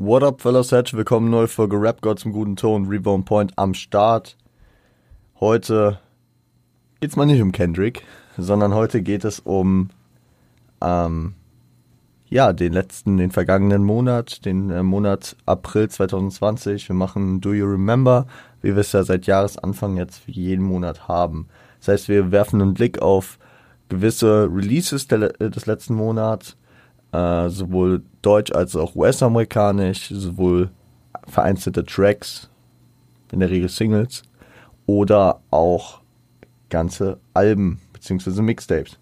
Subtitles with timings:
[0.00, 0.92] What up, fellas Hedge?
[0.96, 2.86] Willkommen neu Folge Rap God zum guten Ton.
[2.86, 4.36] Rebound Point am Start.
[5.40, 5.98] Heute
[7.00, 8.04] geht's mal nicht um Kendrick,
[8.36, 9.90] sondern heute geht es um
[10.80, 11.34] ähm,
[12.28, 16.88] ja den letzten, den vergangenen Monat, den äh, Monat April 2020.
[16.88, 18.28] Wir machen Do You Remember,
[18.62, 21.48] wie wir es ja seit Jahresanfang jetzt für jeden Monat haben.
[21.80, 23.40] Das heißt, wir werfen einen Blick auf
[23.88, 26.56] gewisse Releases der, des letzten Monats
[27.12, 30.70] äh, sowohl deutsch als auch US-amerikanisch, sowohl
[31.26, 32.48] vereinzelte Tracks,
[33.32, 34.22] in der Regel Singles,
[34.86, 36.00] oder auch
[36.70, 38.42] ganze Alben bzw.
[38.42, 38.98] Mixtapes.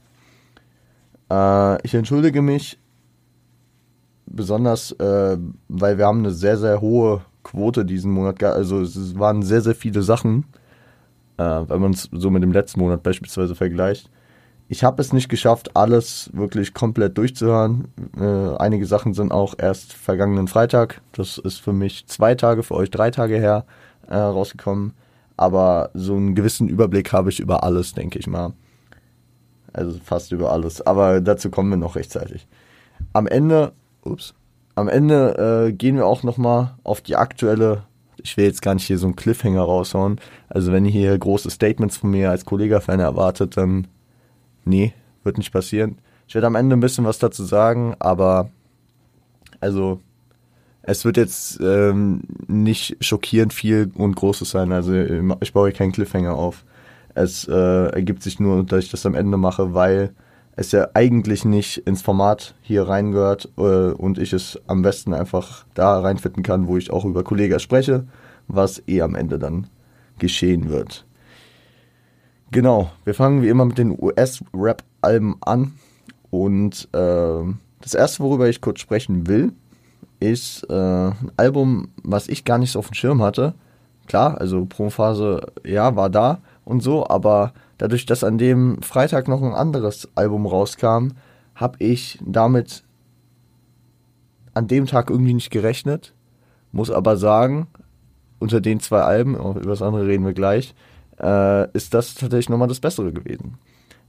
[1.31, 2.79] Äh, ich entschuldige mich
[4.27, 5.39] besonders, äh,
[5.69, 9.75] weil wir haben eine sehr, sehr hohe Quote diesen Monat, also es waren sehr, sehr
[9.77, 10.45] viele Sachen,
[11.39, 14.11] äh, wenn man es so mit dem letzten Monat beispielsweise vergleicht
[14.69, 17.89] ich habe es nicht geschafft, alles wirklich komplett durchzuhören.
[18.19, 21.01] Äh, einige Sachen sind auch erst vergangenen Freitag.
[21.13, 23.65] Das ist für mich zwei Tage, für euch drei Tage her
[24.09, 24.93] äh, rausgekommen.
[25.37, 28.55] Aber so einen gewissen Überblick habe ich über alles, denke ich mal.
[29.73, 30.85] Also fast über alles.
[30.85, 32.49] Aber dazu kommen wir noch rechtzeitig.
[33.13, 33.73] Am Ende,
[34.03, 34.35] ups,
[34.75, 37.83] am Ende äh, gehen wir auch nochmal auf die aktuelle
[38.23, 40.21] ich will jetzt gar nicht hier so einen Cliffhanger raushauen.
[40.49, 43.87] Also wenn ihr hier große Statements von mir als Kollega-Fan erwartet, dann
[44.67, 44.93] Nee,
[45.25, 45.99] wird nicht passieren.
[46.29, 48.51] Ich werde am Ende ein bisschen was dazu sagen, aber
[49.61, 50.01] also
[50.83, 54.73] es wird jetzt ähm, nicht schockierend viel und Großes sein.
[54.73, 54.93] Also
[55.41, 56.65] ich baue hier keinen Cliffhanger auf.
[57.15, 60.13] Es äh, ergibt sich nur, dass ich das am Ende mache, weil
[60.57, 65.65] es ja eigentlich nicht ins Format hier reingehört äh, und ich es am besten einfach
[65.75, 68.07] da reinfitten kann, wo ich auch über Kollega spreche,
[68.49, 69.69] was eh am Ende dann
[70.19, 71.07] geschehen wird.
[72.53, 75.73] Genau, wir fangen wie immer mit den US-Rap-Alben an.
[76.31, 79.53] Und äh, das erste, worüber ich kurz sprechen will,
[80.21, 83.55] ist äh, ein Album, was ich gar nicht so auf dem Schirm hatte.
[84.07, 89.43] Klar, also Promophase, ja, war da und so, aber dadurch, dass an dem Freitag noch
[89.43, 91.11] ein anderes Album rauskam,
[91.55, 92.85] habe ich damit
[94.55, 96.15] an dem Tag irgendwie nicht gerechnet.
[96.73, 97.67] Muss aber sagen,
[98.39, 100.75] unter den zwei Alben, über das andere reden wir gleich,
[101.21, 103.59] äh, ist das tatsächlich nochmal das Bessere gewesen.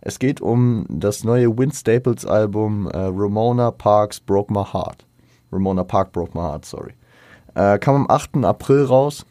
[0.02, 5.06] Es geht um das neue Win Staples Album äh, Ramona Parks Broke My Heart.
[5.52, 6.94] Ramona Park Broke My Heart, sorry.
[7.56, 8.46] Äh, kam am 8.
[8.46, 9.26] April raus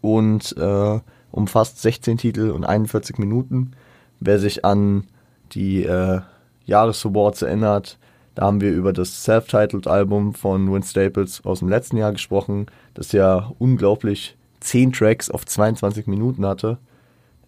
[0.00, 1.00] und äh,
[1.32, 3.72] umfasst 16 Titel und 41 Minuten.
[4.20, 5.04] Wer sich an
[5.52, 6.20] die äh,
[6.64, 7.98] Jahresawards erinnert,
[8.34, 12.66] da haben wir über das Self-Titled Album von Win Staples aus dem letzten Jahr gesprochen,
[12.94, 16.78] das ja unglaublich 10 Tracks auf 22 Minuten hatte.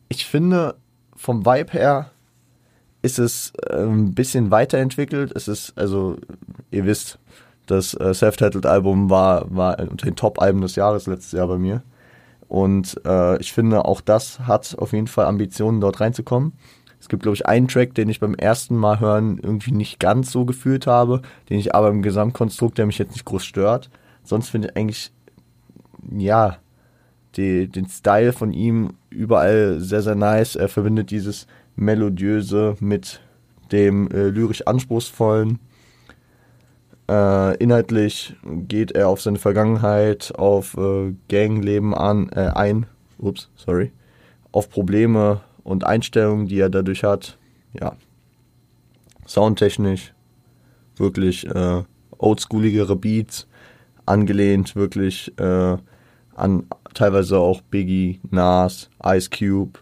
[0.09, 0.77] Ich finde,
[1.17, 2.11] vom Vibe her
[3.03, 5.33] ist es äh, ein bisschen weiterentwickelt.
[5.35, 6.17] Es ist, also,
[6.71, 7.19] ihr wisst,
[7.67, 11.83] das äh, Self-Titled-Album war, war unter den Top-Alben des Jahres letztes Jahr bei mir.
[12.49, 16.53] Und äh, ich finde, auch das hat auf jeden Fall Ambitionen, dort reinzukommen.
[16.99, 20.33] Es gibt, glaube ich, einen Track, den ich beim ersten Mal hören irgendwie nicht ganz
[20.33, 23.89] so gefühlt habe, den ich aber im Gesamtkonstrukt, der mich jetzt nicht groß stört.
[24.25, 25.13] Sonst finde ich eigentlich,
[26.11, 26.59] ja,
[27.37, 30.57] die, den Style von ihm überall sehr, sehr nice.
[30.57, 31.47] Er verbindet dieses
[31.77, 33.21] Melodiöse mit
[33.73, 35.59] dem äh, lyrisch Anspruchsvollen.
[37.09, 38.37] Äh, inhaltlich
[38.69, 42.87] geht er auf seine Vergangenheit, auf äh, Gangleben an, äh, ein,
[43.19, 43.93] ups, sorry,
[44.53, 47.39] auf Probleme und Einstellungen, die er dadurch hat.
[47.81, 47.97] Ja,
[49.27, 50.13] soundtechnisch
[50.97, 51.83] wirklich äh,
[52.19, 53.47] oldschooligere Beats,
[54.07, 55.77] angelehnt wirklich äh,
[56.35, 59.79] an teilweise auch Biggie, Nas, Ice Cube,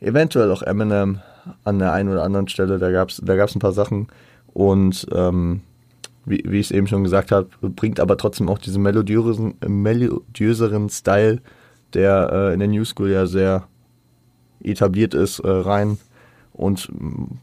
[0.00, 1.20] eventuell auch Eminem
[1.64, 2.78] an der einen oder anderen Stelle.
[2.78, 4.08] Da gab es da gab's ein paar Sachen.
[4.52, 5.62] Und ähm,
[6.24, 10.88] wie, wie ich es eben schon gesagt habe, bringt aber trotzdem auch diesen melodiösen, melodiöseren
[10.88, 11.40] Style,
[11.94, 13.66] der äh, in der New School ja sehr
[14.62, 15.98] etabliert ist, äh, rein.
[16.52, 17.38] Und mm,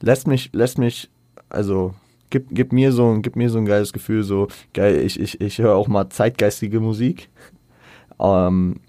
[0.00, 1.10] lässt mich, lässt mich,
[1.48, 1.94] also
[2.34, 5.58] gibt, gibt, mir so, gibt mir so ein geiles Gefühl, so geil, ich, ich, ich
[5.58, 7.30] höre auch mal zeitgeistige Musik,
[8.18, 8.80] ähm,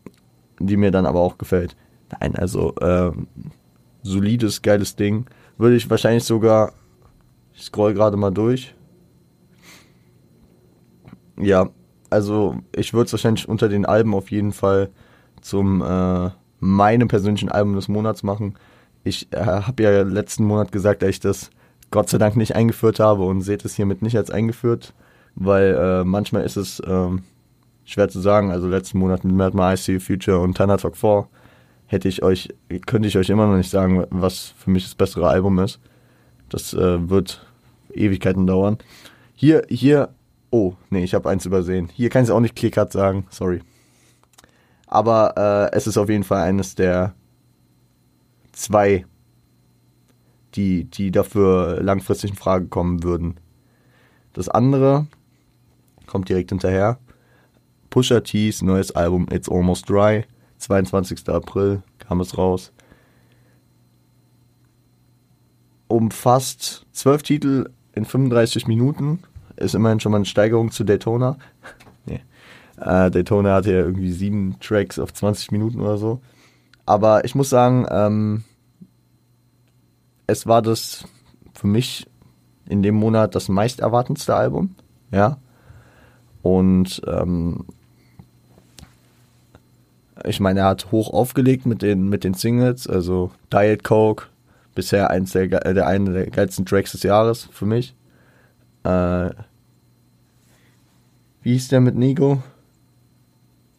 [0.59, 1.75] die mir dann aber auch gefällt.
[2.19, 3.27] Nein, also ähm,
[4.01, 5.27] solides, geiles Ding.
[5.59, 6.74] Würde ich wahrscheinlich sogar,
[7.53, 8.74] ich scroll gerade mal durch.
[11.39, 11.69] Ja,
[12.09, 14.89] also ich würde es wahrscheinlich unter den Alben auf jeden Fall
[15.42, 18.56] zum äh, meinem persönlichen Album des Monats machen.
[19.03, 21.51] Ich äh, habe ja letzten Monat gesagt, dass ich das
[21.91, 24.93] Gott sei Dank nicht eingeführt habe und seht es hiermit nicht als eingeführt,
[25.35, 27.23] weil äh, manchmal ist es ähm,
[27.85, 28.51] schwer zu sagen.
[28.51, 31.27] Also letzten Monat mit Mad My IC Future und Tanner Talk 4
[31.87, 32.49] hätte ich euch,
[32.85, 35.79] könnte ich euch immer noch nicht sagen, was für mich das bessere Album ist.
[36.49, 37.45] Das äh, wird
[37.93, 38.77] Ewigkeiten dauern.
[39.35, 40.09] Hier, hier
[40.57, 41.89] Oh, nee, ich habe eins übersehen.
[41.93, 43.61] Hier kann ich auch nicht Clear sagen, sorry.
[44.87, 47.13] Aber äh, es ist auf jeden Fall eines der
[48.53, 49.05] zwei,
[50.56, 53.40] die, die dafür langfristig in Frage kommen würden.
[54.34, 55.07] Das andere
[56.07, 57.00] kommt direkt hinterher.
[57.90, 60.25] Pusha T's neues Album It's Almost Dry.
[60.57, 61.30] 22.
[61.30, 62.72] April kam es raus.
[65.88, 69.19] Umfasst zwölf Titel in 35 Minuten.
[69.56, 71.38] Ist immerhin schon mal eine Steigerung zu Daytona.
[72.06, 72.22] nee.
[72.78, 76.22] Äh, Daytona hatte ja irgendwie sieben Tracks auf 20 Minuten oder so.
[76.86, 78.44] Aber ich muss sagen, ähm,
[80.27, 81.06] es war das
[81.54, 82.07] für mich
[82.68, 84.75] in dem Monat das meist erwartendste Album.
[85.12, 85.38] Ja.
[86.42, 87.66] Und ähm,
[90.24, 94.25] ich meine, er hat hoch aufgelegt mit den, mit den Singles, also Diet Coke,
[94.74, 97.95] bisher eins der, der eine der geilsten Tracks des Jahres für mich.
[98.83, 99.30] Äh,
[101.42, 102.42] wie hieß der mit Nigo?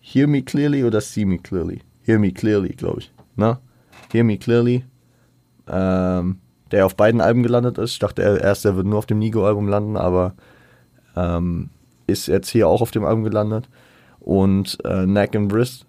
[0.00, 1.80] Hear Me Clearly oder See Me Clearly?
[2.02, 3.12] Hear Me Clearly, glaube ich.
[3.34, 3.58] Ne?
[4.12, 4.84] Hear Me Clearly.
[5.68, 6.38] Ähm,
[6.70, 7.92] der auf beiden Alben gelandet ist.
[7.92, 10.34] Ich dachte erst, er wird nur auf dem Nigo-Album landen, aber
[11.16, 11.70] ähm,
[12.06, 13.68] ist jetzt hier auch auf dem Album gelandet.
[14.20, 15.86] Und äh, Neck and Wrist,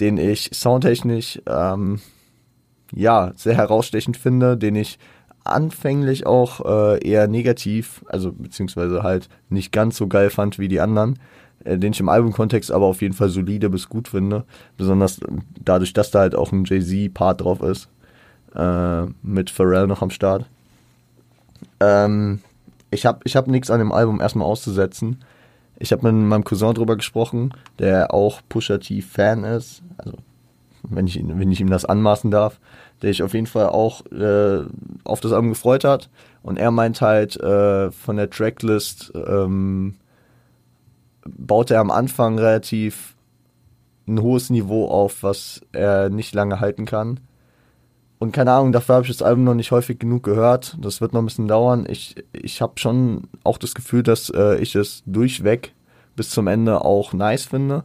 [0.00, 2.00] den ich soundtechnisch ähm,
[2.94, 4.98] ja sehr herausstechend finde, den ich
[5.44, 10.80] anfänglich auch äh, eher negativ, also beziehungsweise halt nicht ganz so geil fand wie die
[10.80, 11.18] anderen,
[11.64, 14.44] äh, den ich im Albumkontext aber auf jeden Fall solide bis gut finde,
[14.76, 15.20] besonders
[15.64, 17.88] dadurch, dass da halt auch ein Jay-Z-Part drauf ist,
[18.54, 20.46] äh, mit Pharrell noch am Start.
[21.80, 22.40] Ähm,
[22.90, 25.22] ich habe ich hab nichts an dem Album erstmal auszusetzen.
[25.78, 30.16] Ich habe mit meinem Cousin drüber gesprochen, der auch Pusha T Fan ist, also
[30.82, 32.58] wenn ich, wenn ich ihm das anmaßen darf,
[33.02, 34.64] der sich auf jeden Fall auch äh,
[35.04, 36.10] auf das Album gefreut hat.
[36.42, 39.96] Und er meint halt, äh, von der Tracklist ähm,
[41.26, 43.14] baut er am Anfang relativ
[44.06, 47.20] ein hohes Niveau auf, was er nicht lange halten kann.
[48.20, 50.76] Und keine Ahnung, dafür habe ich das Album noch nicht häufig genug gehört.
[50.78, 51.86] Das wird noch ein bisschen dauern.
[51.88, 55.72] Ich, ich habe schon auch das Gefühl, dass äh, ich es durchweg
[56.16, 57.84] bis zum Ende auch nice finde.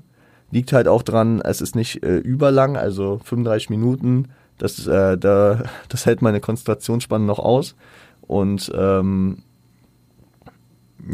[0.52, 4.28] Liegt halt auch dran, es ist nicht äh, überlang, also 35 Minuten.
[4.58, 7.78] Das, äh, da, das hält meine Konzentrationsspanne noch aus.
[8.20, 9.38] Und ähm,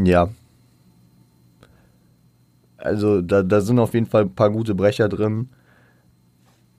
[0.03, 0.29] ja.
[2.77, 5.49] Also da, da sind auf jeden Fall ein paar gute Brecher drin.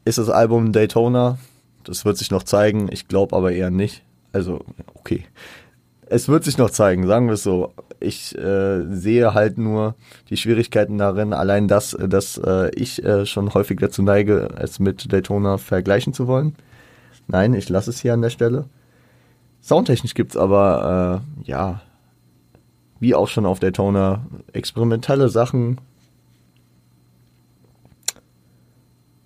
[0.04, 1.38] Ist das Album Daytona?
[1.84, 2.88] Das wird sich noch zeigen.
[2.90, 4.02] Ich glaube aber eher nicht.
[4.32, 4.64] Also,
[4.94, 5.24] okay.
[6.06, 7.72] Es wird sich noch zeigen, sagen wir es so.
[7.98, 9.94] Ich äh, sehe halt nur
[10.28, 15.10] die Schwierigkeiten darin, allein das, dass äh, ich äh, schon häufig dazu neige, es mit
[15.10, 16.54] Daytona vergleichen zu wollen.
[17.28, 18.66] Nein, ich lasse es hier an der Stelle.
[19.62, 21.80] Soundtechnisch gibt es aber, äh, ja,
[23.00, 25.80] wie auch schon auf Daytona, experimentelle Sachen,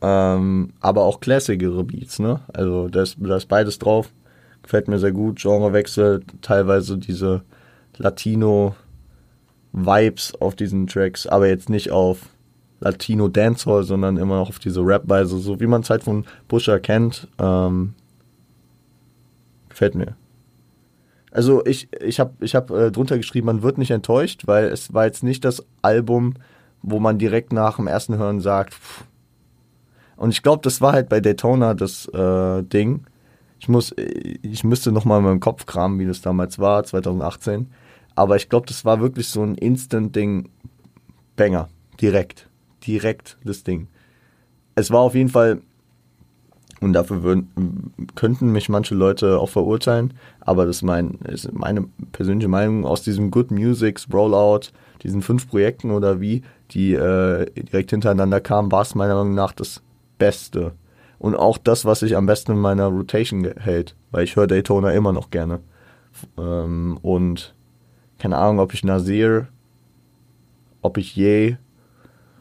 [0.03, 2.41] Ähm, aber auch klassigere Beats, ne?
[2.53, 4.13] Also da ist, da ist beides drauf.
[4.63, 5.41] Gefällt mir sehr gut.
[5.41, 7.43] Genrewechsel, teilweise diese
[7.97, 12.29] Latino-Vibes auf diesen Tracks, aber jetzt nicht auf
[12.81, 16.79] Latino Dancehall, sondern immer noch auf diese Rap-Weise, so wie man es halt von Pusher
[16.79, 17.29] kennt.
[17.39, 17.95] Ähm,
[19.69, 20.17] gefällt mir.
[21.31, 24.95] Also ich, ich habe ich hab, äh, drunter geschrieben, man wird nicht enttäuscht, weil es
[24.95, 26.35] war jetzt nicht das Album,
[26.83, 29.05] wo man direkt nach dem ersten Hören sagt, pff,
[30.17, 33.05] und ich glaube, das war halt bei Daytona das äh, Ding.
[33.59, 37.69] Ich muss, ich müsste noch mal in meinem Kopf kramen, wie das damals war, 2018.
[38.15, 40.49] Aber ich glaube, das war wirklich so ein Instant-Ding,
[41.37, 41.69] Banger,
[42.01, 42.49] direkt,
[42.87, 43.89] direkt das Ding.
[44.75, 45.61] Es war auf jeden Fall,
[46.81, 51.87] und dafür würden, könnten mich manche Leute auch verurteilen, aber das ist, mein, ist meine
[52.13, 54.69] persönliche Meinung aus diesem Good Musics Rollout,
[55.03, 59.53] diesen fünf Projekten oder wie, die äh, direkt hintereinander kamen, war es meiner Meinung nach
[59.53, 59.83] das
[60.19, 60.73] Beste.
[61.19, 64.93] Und auch das, was sich am besten in meiner Rotation hält, weil ich höre Daytona
[64.93, 65.61] immer noch gerne.
[66.39, 67.55] Ähm, und
[68.19, 69.49] keine Ahnung, ob ich Nasir,
[70.83, 71.57] ob ich je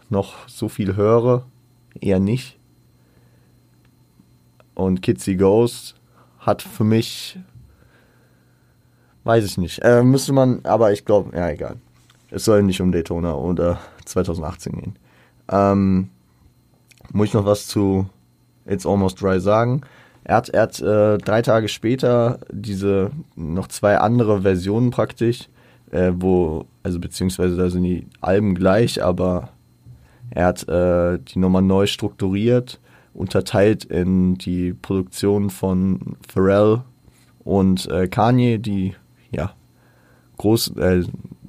[0.10, 1.46] noch so viel höre,
[2.00, 2.60] eher nicht.
[4.74, 5.96] Und Kitsy Ghost
[6.40, 7.40] hat für mich,
[9.24, 11.78] weiß ich nicht, äh, müsste man, aber ich glaube, ja, egal.
[12.30, 15.00] Es soll nicht um Daytona oder 2018 gehen.
[15.50, 16.10] Ähm,
[17.14, 18.08] muss ich noch was zu
[18.66, 19.82] It's Almost Dry sagen.
[20.24, 25.50] Er hat, er hat äh, drei Tage später diese noch zwei andere Versionen praktisch,
[25.92, 29.50] äh, wo, also beziehungsweise da sind die Alben gleich, aber
[30.32, 32.80] er hat äh, die nochmal neu strukturiert,
[33.14, 36.82] unterteilt in die Produktion von Pharrell
[37.44, 38.96] und äh, Kanye, die
[39.32, 39.54] ja
[40.38, 41.04] groß, äh,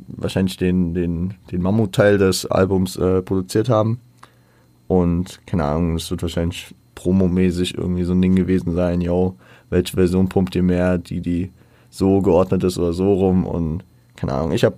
[0.09, 4.01] wahrscheinlich den, den, den Mammutteil des Albums äh, produziert haben.
[4.89, 9.37] Und keine Ahnung, es wird wahrscheinlich promomäßig irgendwie so ein Ding gewesen sein, yo,
[9.71, 11.51] welche Version pumpt ihr mehr, die, die
[11.91, 13.47] so geordnet ist oder so rum?
[13.47, 13.85] Und
[14.17, 14.77] keine Ahnung, ich habe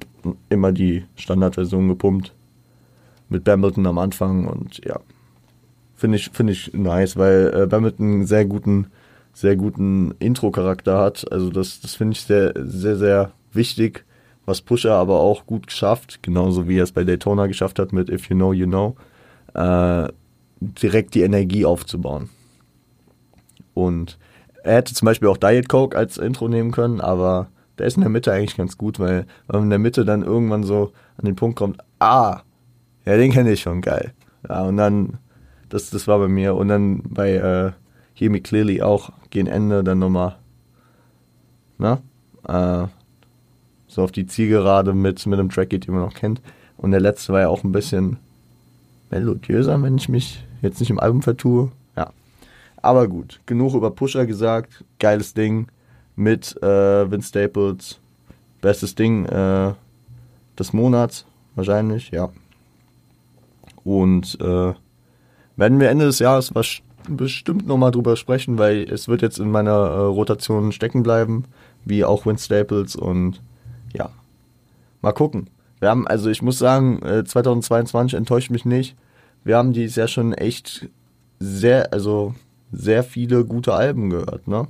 [0.49, 2.35] immer die Standardversion gepumpt.
[3.31, 5.00] Mit Bambleton am Anfang und ja,
[5.95, 8.87] finde ich, finde ich nice, weil äh, Bambleton einen sehr guten,
[9.35, 14.07] sehr guten Intro-Charakter hat, also das, das finde ich sehr, sehr, sehr wichtig,
[14.47, 18.09] was Pusher aber auch gut geschafft, genauso wie er es bei Daytona geschafft hat mit
[18.09, 18.97] If You Know, You Know,
[19.59, 20.09] äh,
[20.61, 22.31] direkt die Energie aufzubauen.
[23.75, 24.19] Und
[24.62, 27.49] er hätte zum Beispiel auch Diet Coke als Intro nehmen können, aber
[27.79, 30.65] der ist in der Mitte eigentlich ganz gut, weil man in der Mitte dann irgendwann
[30.65, 32.43] so an den Punkt kommt, ah,
[33.05, 34.12] ja, den kenne ich schon, geil.
[34.49, 35.19] Ja, und dann,
[35.69, 36.55] das, das war bei mir.
[36.55, 37.73] Und dann bei äh,
[38.15, 40.37] Hear Me Clearly auch gegen Ende dann nochmal,
[41.79, 42.00] na,
[42.49, 42.88] äh,
[43.87, 46.43] so auf die Zielgerade mit, mit einem Track geht, den man noch kennt.
[46.77, 48.19] Und der letzte war ja auch ein bisschen
[49.11, 51.71] melodiöser, wenn ich mich jetzt nicht im Album vertue.
[51.97, 52.12] Ja.
[52.83, 54.85] Aber gut, genug über Pusher gesagt.
[54.99, 55.69] Geiles Ding
[56.17, 58.00] mit äh, Vince Staples.
[58.61, 59.73] Bestes Ding äh,
[60.59, 62.31] des Monats, wahrscheinlich, ja.
[63.85, 64.75] Und äh,
[65.57, 69.50] werden wir Ende des Jahres was bestimmt nochmal drüber sprechen, weil es wird jetzt in
[69.50, 71.45] meiner äh, Rotation stecken bleiben,
[71.85, 73.41] wie auch Vince Staples und
[73.95, 74.11] ja,
[75.00, 75.49] mal gucken.
[75.80, 78.97] Wir haben, also ich muss sagen, 2022 äh, enttäuscht mich nicht.
[79.44, 80.88] Wir haben dieses Jahr schon echt
[81.38, 82.35] sehr, also
[82.73, 84.66] sehr viele gute Alben gehört, ne?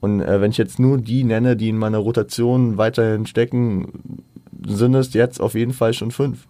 [0.00, 4.22] Und äh, wenn ich jetzt nur die nenne, die in meiner Rotation weiterhin stecken,
[4.66, 6.46] sind es jetzt auf jeden Fall schon fünf.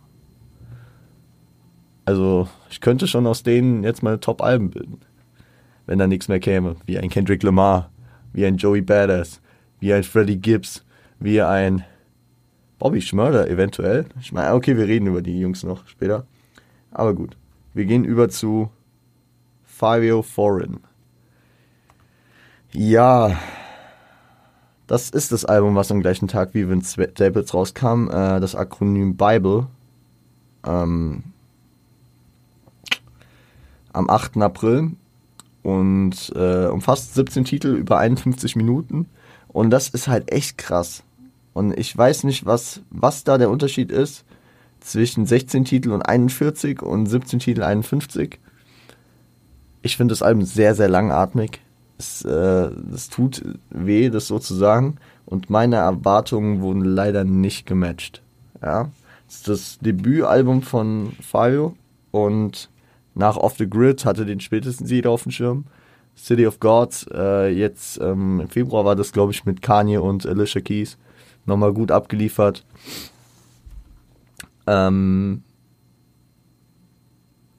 [2.04, 4.98] Also ich könnte schon aus denen jetzt meine Top-Alben bilden,
[5.86, 6.76] wenn da nichts mehr käme.
[6.84, 7.90] Wie ein Kendrick Lamar,
[8.32, 9.40] wie ein Joey Badass,
[9.78, 10.84] wie ein Freddie Gibbs,
[11.20, 11.84] wie ein
[12.84, 14.04] Bobby Schmörder eventuell.
[14.20, 16.26] Ich meine, okay, wir reden über die Jungs noch später.
[16.90, 17.34] Aber gut,
[17.72, 18.68] wir gehen über zu
[19.64, 20.80] Fabio Foreign.
[22.72, 23.38] Ja,
[24.86, 28.10] das ist das Album, was am gleichen Tag wie Vince Staples rauskam.
[28.10, 29.66] Äh, das Akronym Bible.
[30.66, 31.24] Ähm,
[33.94, 34.36] am 8.
[34.42, 34.90] April.
[35.62, 39.08] Und äh, umfasst 17 Titel über 51 Minuten.
[39.48, 41.02] Und das ist halt echt krass.
[41.54, 44.24] Und ich weiß nicht, was, was da der Unterschied ist
[44.80, 48.38] zwischen 16 Titel und 41 und 17 Titel 51.
[49.80, 51.60] Ich finde das Album sehr, sehr langatmig
[51.98, 54.96] es, äh, es tut weh, das so zu sagen.
[55.26, 58.22] Und meine Erwartungen wurden leider nicht gematcht.
[58.62, 58.90] Ja.
[59.26, 61.74] Das ist das Debütalbum von Fabio
[62.10, 62.68] und
[63.14, 65.64] nach Off the Grid hatte den spätesten jeder auf dem Schirm.
[66.16, 70.26] City of Gods, äh, jetzt ähm, im Februar war das, glaube ich, mit Kanye und
[70.26, 70.96] Alicia Keys
[71.46, 72.64] nochmal gut abgeliefert.
[74.66, 75.42] Ähm,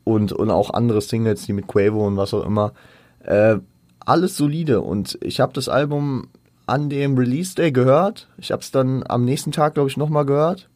[0.04, 2.74] und, und auch andere Singles, die mit Quavo und was auch immer.
[3.20, 3.58] Äh,
[4.00, 6.28] alles solide und ich habe das Album
[6.68, 8.28] an dem Release Day gehört.
[8.38, 10.70] Ich habe es dann am nächsten Tag, glaube ich, nochmal gehört.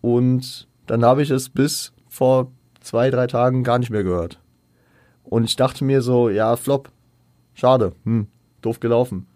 [0.00, 4.38] Und dann habe ich es bis vor zwei, drei Tagen gar nicht mehr gehört.
[5.22, 6.90] Und ich dachte mir so, ja, Flop.
[7.54, 7.92] Schade.
[8.04, 8.26] Hm,
[8.60, 9.26] doof gelaufen.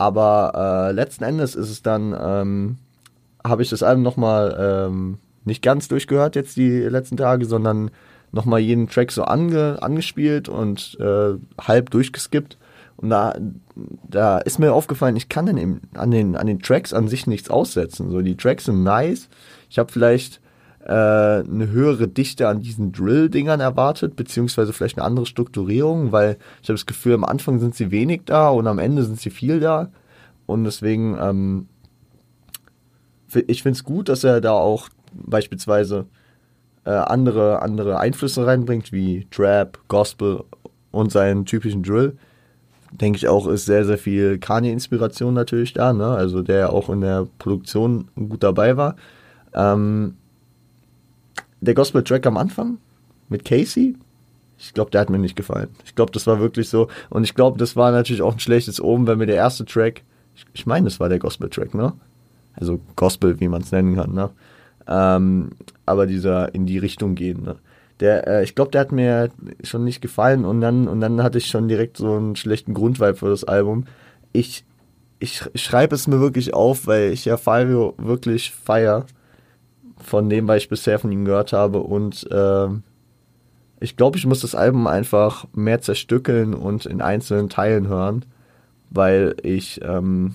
[0.00, 2.78] Aber äh, letzten Endes ist es dann, ähm,
[3.44, 7.90] habe ich das Album nochmal ähm, nicht ganz durchgehört jetzt die letzten Tage, sondern
[8.32, 12.56] nochmal jeden Track so ange, angespielt und äh, halb durchgeskippt.
[12.96, 13.34] Und da,
[14.08, 17.26] da ist mir aufgefallen, ich kann dann eben an den, an den Tracks an sich
[17.26, 18.10] nichts aussetzen.
[18.10, 19.28] So, die Tracks sind nice.
[19.68, 20.40] Ich habe vielleicht
[20.84, 26.68] äh, eine höhere Dichte an diesen Drill-Dingern erwartet, beziehungsweise vielleicht eine andere Strukturierung, weil ich
[26.68, 29.60] habe das Gefühl, am Anfang sind sie wenig da und am Ende sind sie viel
[29.60, 29.90] da.
[30.46, 31.68] Und deswegen, ähm,
[33.46, 36.06] ich finde es gut, dass er da auch beispielsweise
[36.84, 40.44] äh, andere, andere Einflüsse reinbringt, wie Trap, Gospel
[40.90, 42.16] und seinen typischen Drill.
[42.90, 46.06] Denke ich auch, ist sehr, sehr viel Kanye-Inspiration natürlich da, ne?
[46.06, 48.96] Also der auch in der Produktion gut dabei war.
[49.54, 50.16] Ähm,
[51.60, 52.78] der Gospel-Track am Anfang
[53.28, 53.96] mit Casey,
[54.58, 55.68] ich glaube, der hat mir nicht gefallen.
[55.84, 56.88] Ich glaube, das war wirklich so.
[57.08, 60.02] Und ich glaube, das war natürlich auch ein schlechtes Oben, wenn mir der erste Track,
[60.34, 61.94] ich, ich meine, das war der Gospel-Track, ne?
[62.54, 64.30] Also Gospel, wie man es nennen kann, ne?
[64.86, 65.50] Ähm,
[65.86, 67.42] aber dieser in die Richtung gehen.
[67.42, 67.56] Ne?
[68.00, 69.30] Der, äh, ich glaube, der hat mir
[69.62, 73.14] schon nicht gefallen und dann, und dann hatte ich schon direkt so einen schlechten Grundvibe
[73.14, 73.84] für das Album.
[74.32, 74.64] Ich,
[75.20, 79.06] ich, schreibe es mir wirklich auf, weil ich ja Fabio wirklich feier
[80.02, 82.68] von dem, was ich bisher von ihm gehört habe und äh,
[83.82, 88.26] ich glaube, ich muss das Album einfach mehr zerstückeln und in einzelnen Teilen hören,
[88.90, 90.34] weil ich ähm,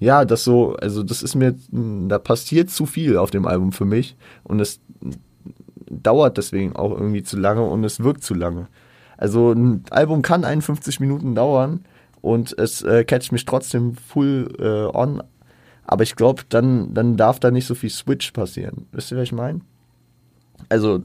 [0.00, 3.84] ja, das so, also das ist mir, da passiert zu viel auf dem Album für
[3.84, 4.80] mich und es
[5.90, 8.68] dauert deswegen auch irgendwie zu lange und es wirkt zu lange.
[9.16, 11.84] Also ein Album kann 51 Minuten dauern
[12.20, 15.22] und es äh, catcht mich trotzdem full äh, on,
[15.90, 18.86] aber ich glaube, dann, dann darf da nicht so viel Switch passieren.
[18.92, 19.62] Wisst ihr, was ich meine?
[20.68, 21.02] Also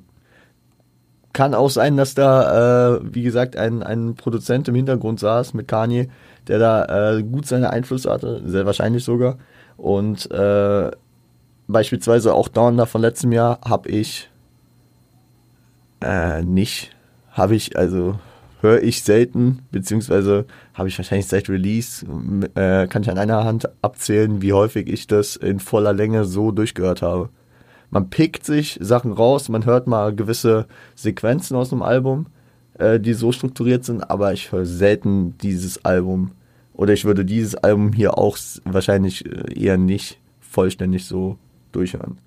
[1.32, 5.70] kann auch sein, dass da, äh, wie gesagt, ein, ein Produzent im Hintergrund saß mit
[5.70, 6.10] Kanye,
[6.48, 9.38] der da äh, gut seine Einflüsse hatte, sehr wahrscheinlich sogar.
[9.78, 10.92] Und äh,
[11.68, 14.30] beispielsweise auch Dawn von letztem Jahr habe ich
[16.02, 16.94] äh, nicht,
[17.32, 18.20] habe ich, also
[18.64, 22.06] höre ich selten, beziehungsweise habe ich wahrscheinlich seit Release,
[22.56, 26.52] äh, kann ich an einer Hand abzählen, wie häufig ich das in voller Länge so
[26.52, 27.30] durchgehört habe.
[27.92, 30.66] Man pickt sich Sachen raus, man hört mal gewisse
[30.96, 32.28] Sequenzen aus dem Album,
[32.80, 36.32] äh, die so strukturiert sind, aber ich höre selten dieses Album.
[36.74, 41.38] Oder ich würde dieses Album hier auch wahrscheinlich äh, eher nicht vollständig so
[41.74, 42.18] durchhören.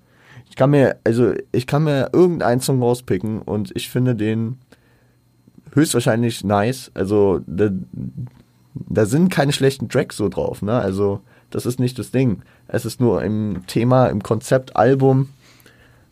[0.49, 4.57] Ich kann mir, also ich kann mir irgendeinen Song rauspicken und ich finde den
[5.73, 6.91] höchstwahrscheinlich nice.
[6.93, 7.69] Also da,
[8.73, 10.73] da sind keine schlechten Tracks so drauf, ne?
[10.73, 12.41] Also das ist nicht das Ding.
[12.67, 15.29] Es ist nur im Thema, im Konzept Album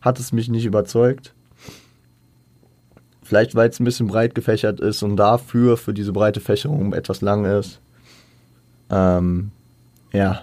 [0.00, 1.34] hat es mich nicht überzeugt.
[3.22, 7.22] Vielleicht weil es ein bisschen breit gefächert ist und dafür für diese breite Fächerung etwas
[7.22, 7.80] lang ist.
[8.88, 9.50] Ähm,
[10.12, 10.42] ja.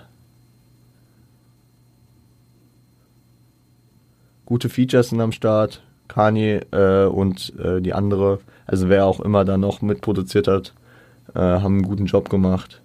[4.45, 5.81] Gute Features sind am Start.
[6.09, 10.73] Kanye äh, und äh, die andere, also wer auch immer da noch mitproduziert hat,
[11.35, 12.81] äh, haben einen guten Job gemacht.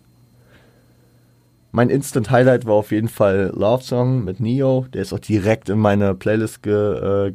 [1.70, 4.86] Mein Instant Highlight war auf jeden Fall Love Song mit Neo.
[4.92, 7.32] Der ist auch direkt in meine Playlist ge, äh,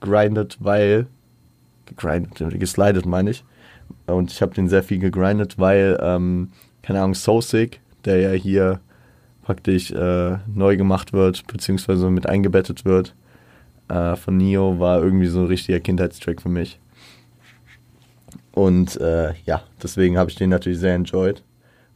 [0.00, 1.06] gegrindet, weil
[1.86, 3.44] gegrindet, geslidet meine ich.
[4.06, 6.50] Und ich habe den sehr viel gegrindet, weil, ähm,
[6.82, 8.80] keine Ahnung, So Sick, der ja hier
[9.42, 13.14] praktisch äh, neu gemacht wird, beziehungsweise mit eingebettet wird,
[13.88, 16.78] äh, von Neo war irgendwie so ein richtiger Kindheitstrack für mich.
[18.52, 21.42] Und äh, ja, deswegen habe ich den natürlich sehr enjoyed.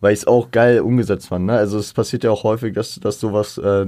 [0.00, 1.46] Weil ich es auch geil umgesetzt fand.
[1.46, 1.54] Ne?
[1.54, 3.86] Also es passiert ja auch häufig, dass, dass sowas, äh,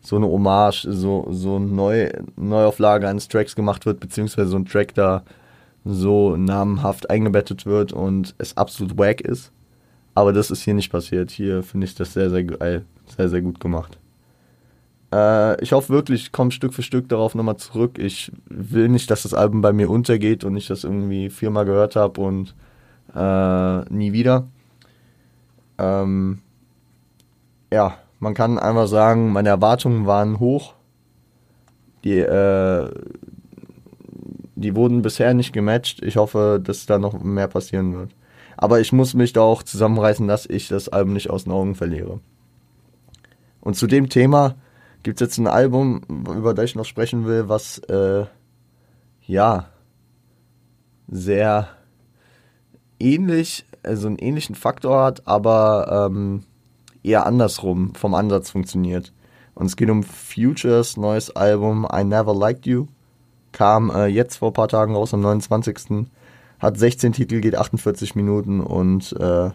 [0.00, 4.66] so eine Hommage, so, so eine Neu Neuauflage eines Tracks gemacht wird, beziehungsweise so ein
[4.66, 5.24] Track da
[5.84, 9.52] so namenhaft eingebettet wird und es absolut wack ist.
[10.14, 11.30] Aber das ist hier nicht passiert.
[11.30, 12.84] Hier finde ich das sehr, sehr geil.
[13.16, 13.98] Sehr, sehr gut gemacht.
[15.12, 17.98] Äh, ich hoffe wirklich, ich komme Stück für Stück darauf nochmal zurück.
[17.98, 21.96] Ich will nicht, dass das Album bei mir untergeht und ich das irgendwie viermal gehört
[21.96, 22.54] habe und
[23.14, 24.48] äh, nie wieder.
[25.78, 26.40] Ähm,
[27.72, 30.74] ja, man kann einfach sagen, meine Erwartungen waren hoch.
[32.04, 32.90] Die, äh,
[34.56, 36.02] die wurden bisher nicht gematcht.
[36.02, 38.10] Ich hoffe, dass da noch mehr passieren wird.
[38.56, 41.76] Aber ich muss mich da auch zusammenreißen, dass ich das Album nicht aus den Augen
[41.76, 42.20] verliere.
[43.60, 44.56] Und zu dem Thema
[45.02, 48.26] gibt es jetzt ein Album, über das ich noch sprechen will, was äh,
[49.26, 49.66] ja
[51.08, 51.68] sehr
[53.00, 56.44] ähnlich, also einen ähnlichen Faktor hat, aber ähm,
[57.02, 59.12] eher andersrum vom Ansatz funktioniert.
[59.54, 62.86] Und es geht um Futures neues Album I Never Liked You.
[63.52, 66.06] Kam äh, jetzt vor ein paar Tagen raus, am 29.
[66.58, 69.50] Hat 16 Titel, geht 48 Minuten und äh,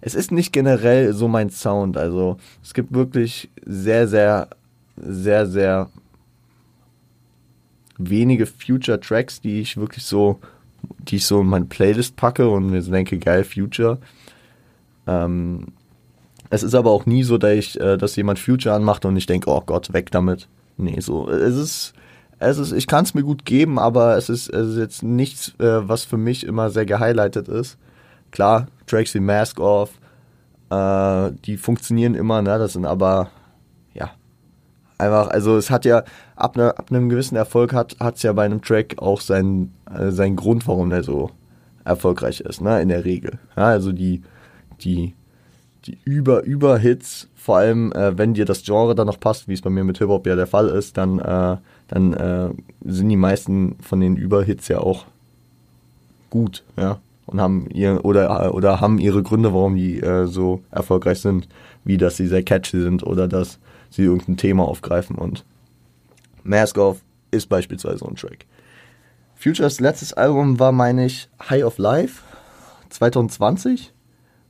[0.00, 1.96] es ist nicht generell so mein Sound.
[1.96, 4.48] Also es gibt wirklich sehr, sehr,
[4.96, 5.90] sehr, sehr
[7.98, 10.38] wenige Future Tracks, die ich wirklich so,
[11.00, 13.98] die ich so in meine Playlist packe und mir denke, geil, Future.
[15.06, 15.68] Ähm,
[16.50, 19.26] es ist aber auch nie so, dass ich, äh, dass jemand Future anmacht und ich
[19.26, 20.48] denke, oh Gott, weg damit.
[20.76, 21.92] Nee, so, es ist,
[22.38, 25.54] es ist, ich kann es mir gut geben, aber es ist, es ist jetzt nichts,
[25.58, 27.76] äh, was für mich immer sehr gehighlightet ist.
[28.30, 29.90] Klar, Tracks wie Mask Off,
[30.70, 32.58] äh, die funktionieren immer, ne?
[32.58, 33.30] Das sind aber,
[33.94, 34.10] ja,
[34.98, 36.04] einfach, also es hat ja,
[36.36, 40.10] ab, ne, ab einem gewissen Erfolg hat es ja bei einem Track auch seinen, äh,
[40.10, 41.30] seinen Grund, warum der so
[41.84, 42.80] erfolgreich ist, ne?
[42.82, 43.38] In der Regel.
[43.56, 44.22] Ja, also die,
[44.82, 45.14] die,
[45.86, 49.70] die Über-Über-Hits, vor allem äh, wenn dir das Genre dann noch passt, wie es bei
[49.70, 51.56] mir mit Hip-Hop ja der Fall ist, dann, äh,
[51.88, 52.50] dann äh,
[52.84, 55.06] sind die meisten von den Über-Hits ja auch
[56.28, 61.20] gut, ja und haben ihr oder oder haben ihre Gründe, warum die äh, so erfolgreich
[61.20, 61.48] sind,
[61.84, 63.58] wie dass sie sehr catchy sind oder dass
[63.90, 65.16] sie irgendein Thema aufgreifen.
[65.16, 65.44] Und
[66.42, 68.46] Mask Off ist beispielsweise ein Track.
[69.36, 72.22] Futures letztes Album war, meine ich, High of Life
[72.88, 73.92] 2020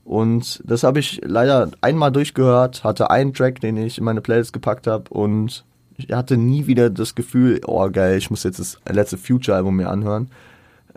[0.05, 4.55] und das habe ich leider einmal durchgehört, hatte einen Track, den ich in meine Playlist
[4.55, 5.67] gepackt habe und
[5.99, 9.91] ich hatte nie wieder das Gefühl, oh geil, ich muss jetzt das letzte Future-Album mir
[9.91, 10.31] anhören,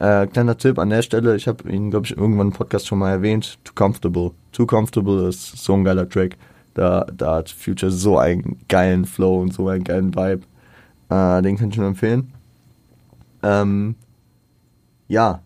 [0.01, 2.97] äh, kleiner Tipp an der Stelle, ich habe ihn, glaube ich, irgendwann im Podcast schon
[2.97, 3.59] mal erwähnt.
[3.63, 4.31] Too Comfortable.
[4.51, 6.37] Too Comfortable ist so ein geiler Track.
[6.73, 10.41] Da, da hat Future so einen geilen Flow und so einen geilen Vibe.
[11.09, 12.33] Äh, den kann ich nur empfehlen.
[13.43, 13.93] Ähm,
[15.07, 15.41] ja.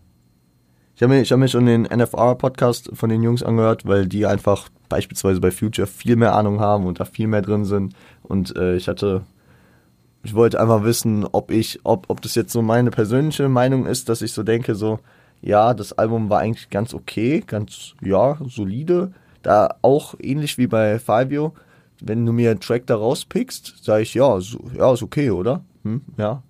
[0.94, 4.70] Ich habe mich, hab mich schon den NFR-Podcast von den Jungs angehört, weil die einfach
[4.88, 7.94] beispielsweise bei Future viel mehr Ahnung haben und da viel mehr drin sind.
[8.22, 9.22] Und äh, ich hatte,
[10.26, 14.08] ich wollte einfach wissen, ob ich, ob, ob das jetzt so meine persönliche Meinung ist,
[14.08, 14.98] dass ich so denke, so,
[15.40, 19.12] ja, das Album war eigentlich ganz okay, ganz, ja, solide.
[19.42, 21.54] Da auch ähnlich wie bei Fabio,
[22.00, 25.62] wenn du mir einen Track da rauspickst, sage ich, ja, so, ja, ist okay, oder?
[25.84, 26.42] Hm, ja.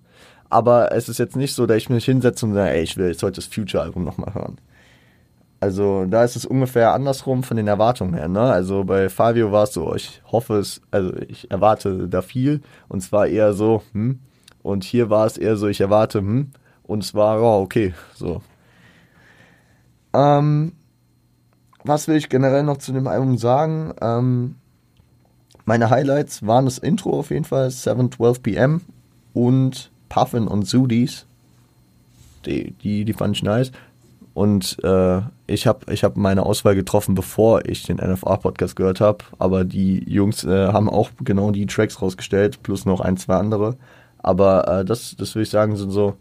[0.49, 3.09] Aber es ist jetzt nicht so, dass ich mich hinsetze und sage, ey, ich will
[3.09, 4.57] jetzt heute das Future-Album nochmal hören.
[5.59, 8.27] Also da ist es ungefähr andersrum von den Erwartungen her.
[8.27, 8.41] Ne?
[8.41, 13.01] Also bei Fabio war es so, ich hoffe es, also ich erwarte da viel und
[13.01, 14.19] zwar eher so, hm.
[14.63, 16.51] Und hier war es eher so, ich erwarte, hm.
[16.83, 18.41] Und es war, oh, okay, so.
[20.13, 20.73] Ähm,
[21.83, 23.93] was will ich generell noch zu dem Album sagen?
[24.01, 24.55] Ähm,
[25.65, 28.81] meine Highlights waren das Intro auf jeden Fall, 712 PM
[29.33, 31.25] und Puffin und Sudis.
[32.45, 33.71] Die, die, die fand ich nice.
[34.37, 39.25] Und äh, ich habe ich hab meine Auswahl getroffen, bevor ich den NFA-Podcast gehört habe.
[39.39, 43.77] Aber die Jungs äh, haben auch genau die Tracks rausgestellt, plus noch ein, zwei andere.
[44.19, 46.17] Aber äh, das, das würde ich sagen, sind so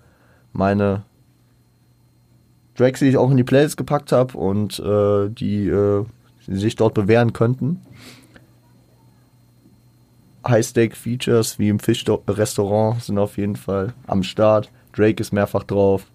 [0.55, 1.03] meine
[2.75, 6.07] Tracks, die ich auch in die Playlist gepackt habe und äh, die, äh,
[6.47, 7.83] die sich dort bewähren könnten.
[10.49, 14.71] High-Stake-Features wie im Fischrestaurant sind auf jeden Fall am Start.
[14.95, 16.07] Drake ist mehrfach drauf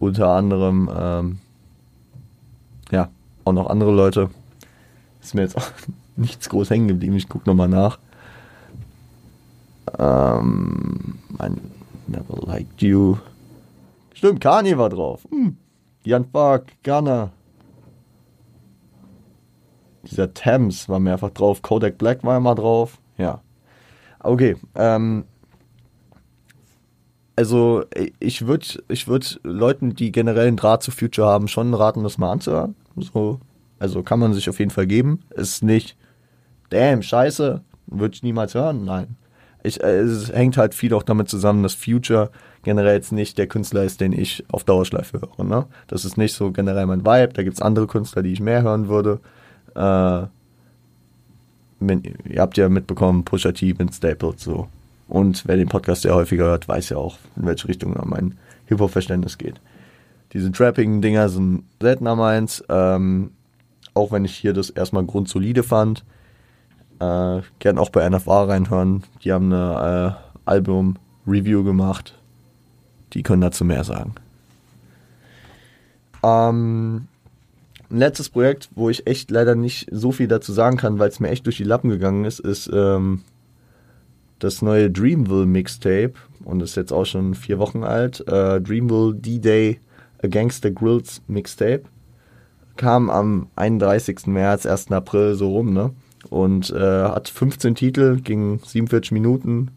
[0.00, 1.38] unter anderem, ähm,
[2.90, 3.10] ja,
[3.44, 4.30] auch noch andere Leute.
[5.22, 5.70] Ist mir jetzt auch
[6.16, 7.14] nichts groß hängen geblieben.
[7.14, 7.98] Ich gucke nochmal nach.
[9.98, 11.60] Ähm, mein
[12.06, 13.18] Never Liked You.
[14.14, 15.26] Stimmt, Kanye war drauf.
[15.30, 15.56] Hm.
[16.02, 17.30] Jan Park, Ghana.
[20.02, 21.60] Dieser Thames war mehrfach drauf.
[21.60, 22.98] Kodak Black war immer drauf.
[23.18, 23.42] Ja.
[24.20, 25.24] Okay, ähm,
[27.40, 27.84] also
[28.18, 32.18] ich würde ich würd Leuten, die generell einen Draht zu Future haben, schon raten, das
[32.18, 32.74] mal anzuhören.
[32.96, 33.40] So,
[33.78, 35.20] also kann man sich auf jeden Fall geben.
[35.30, 35.96] Ist nicht,
[36.68, 38.84] damn, scheiße, würde ich niemals hören.
[38.84, 39.16] Nein.
[39.62, 42.30] Ich, äh, es hängt halt viel auch damit zusammen, dass Future
[42.62, 45.44] generell jetzt nicht der Künstler ist, den ich auf Dauerschleife höre.
[45.44, 45.64] Ne?
[45.86, 47.32] Das ist nicht so generell mein Vibe.
[47.32, 49.18] Da gibt es andere Künstler, die ich mehr hören würde.
[49.74, 50.26] Äh,
[51.80, 54.68] wenn, ihr habt ja mitbekommen, Pusha T, Vince Staples, so.
[55.10, 59.38] Und wer den Podcast sehr häufiger hört, weiß ja auch, in welche Richtung mein Hip-Hop-Verständnis
[59.38, 59.60] geht.
[60.32, 63.32] Diese Trapping-Dinger sind seltener meins, ähm,
[63.92, 66.04] auch wenn ich hier das erstmal grundsolide fand.
[67.00, 69.02] Äh, gern auch bei NFA reinhören.
[69.24, 72.16] Die haben eine äh, Album-Review gemacht.
[73.12, 74.14] Die können dazu mehr sagen.
[76.22, 77.08] Ähm,
[77.90, 81.18] ein letztes Projekt, wo ich echt leider nicht so viel dazu sagen kann, weil es
[81.18, 83.24] mir echt durch die Lappen gegangen ist, ist ähm,
[84.40, 88.20] das neue Dreamville Mixtape und ist jetzt auch schon vier Wochen alt.
[88.26, 89.80] Äh, Dreamville D-Day
[90.22, 91.84] A Gangster Grills Mixtape
[92.76, 94.26] kam am 31.
[94.26, 94.90] März, 1.
[94.90, 95.92] April so rum, ne?
[96.28, 99.70] Und äh, hat 15 Titel, ging 47 Minuten.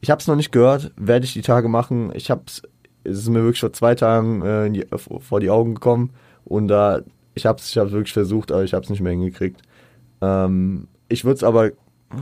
[0.00, 2.12] Ich habe es noch nicht gehört, werde ich die Tage machen.
[2.14, 2.62] Ich habe es
[3.04, 6.10] ist mir wirklich vor zwei Tagen äh, die, vor die Augen gekommen
[6.44, 7.02] und da äh,
[7.34, 9.60] ich habe es ich hab's wirklich versucht, aber ich habe es nicht mehr hingekriegt.
[10.22, 11.70] Ähm, ich würde es aber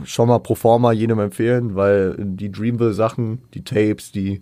[0.03, 4.41] schon mal pro forma jedem empfehlen, weil die Dreamville-Sachen, die Tapes, die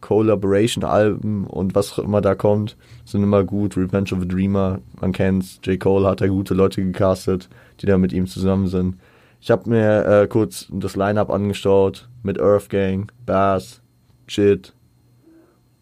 [0.00, 3.76] Collaboration-Alben und was immer da kommt, sind immer gut.
[3.76, 5.58] Revenge of a Dreamer, man kennt's.
[5.64, 5.80] J.
[5.80, 7.48] Cole hat da gute Leute gecastet,
[7.80, 8.96] die da mit ihm zusammen sind.
[9.40, 13.80] Ich habe mir äh, kurz das Line-Up angeschaut mit Earth Gang, Bass,
[14.26, 14.74] Chit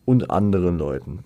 [0.05, 1.25] und anderen Leuten.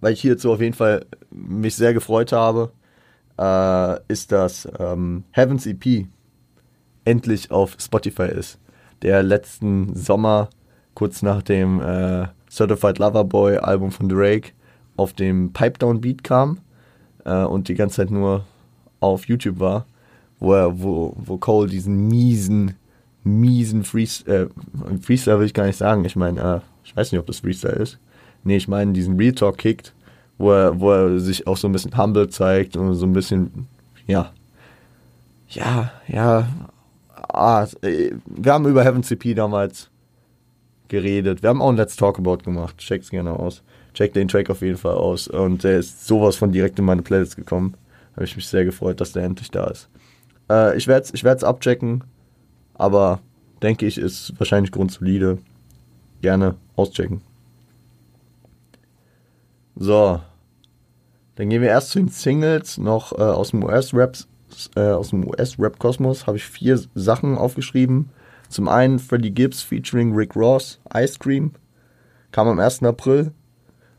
[0.00, 2.72] Weil ich hierzu auf jeden Fall mich sehr gefreut habe,
[3.38, 6.06] äh, ist das ähm, Heaven's EP
[7.04, 8.58] endlich auf Spotify ist.
[9.02, 10.48] Der letzten Sommer,
[10.94, 14.52] kurz nach dem äh, Certified Lover Boy Album von Drake,
[14.96, 16.58] auf dem Pipe Down Beat kam
[17.24, 18.44] äh, und die ganze Zeit nur
[19.00, 19.86] auf YouTube war,
[20.38, 22.76] wo, er, wo, wo Cole diesen miesen,
[23.24, 24.50] miesen Freestyle,
[24.90, 27.40] äh, Freestyle will ich gar nicht sagen, ich meine, äh, ich weiß nicht, ob das
[27.40, 27.98] Freestyle ist.
[28.44, 29.94] Nee, ich meine diesen Real Talk kickt,
[30.38, 33.66] wo er, wo er sich auch so ein bisschen humble zeigt und so ein bisschen,
[34.06, 34.30] ja,
[35.48, 36.48] ja, ja,
[37.28, 39.90] ah, wir haben über Heaven CP damals
[40.88, 41.42] geredet.
[41.42, 42.78] Wir haben auch ein Let's Talk About gemacht.
[42.78, 43.62] Check's gerne aus.
[43.94, 45.28] Check den Track auf jeden Fall aus.
[45.28, 47.74] Und der ist sowas von direkt in meine Playlist gekommen.
[48.14, 49.88] Habe ich mich sehr gefreut, dass der endlich da ist.
[50.50, 52.04] Äh, ich werde es ich werd's abchecken,
[52.74, 53.20] aber
[53.62, 55.38] denke ich, ist wahrscheinlich grundsolide.
[56.20, 57.20] Gerne auschecken.
[59.76, 60.20] So.
[61.36, 64.16] Dann gehen wir erst zu den Singles noch äh, aus dem US-Rap
[64.76, 68.10] äh, aus dem US-Rap-Kosmos habe ich vier Sachen aufgeschrieben.
[68.48, 71.52] Zum einen Freddie Gibbs featuring Rick Ross, Ice Cream.
[72.32, 72.82] Kam am 1.
[72.82, 73.32] April.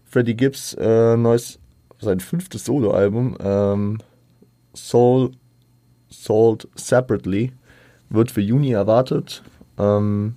[0.06, 1.60] Freddie Gibbs, äh, neues,
[2.00, 3.98] sein fünftes Soloalbum, ähm,
[4.74, 5.32] Soul,
[6.10, 7.52] Sold Separately,
[8.10, 9.44] wird für Juni erwartet.
[9.78, 10.36] Ähm,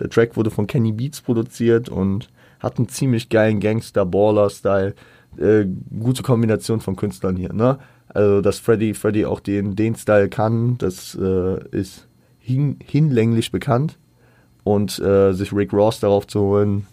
[0.00, 2.28] der Track wurde von Kenny Beats produziert und
[2.60, 4.94] hat einen ziemlich geilen Gangster-Baller-Style.
[5.36, 5.66] Äh,
[6.00, 7.78] gute Kombination von Künstlern hier, ne?
[8.08, 12.06] Also, dass Freddy, Freddy auch den, den Style kann, das äh, ist
[12.38, 13.98] hin, hinlänglich bekannt.
[14.64, 16.86] Und äh, sich Rick Ross darauf zu holen,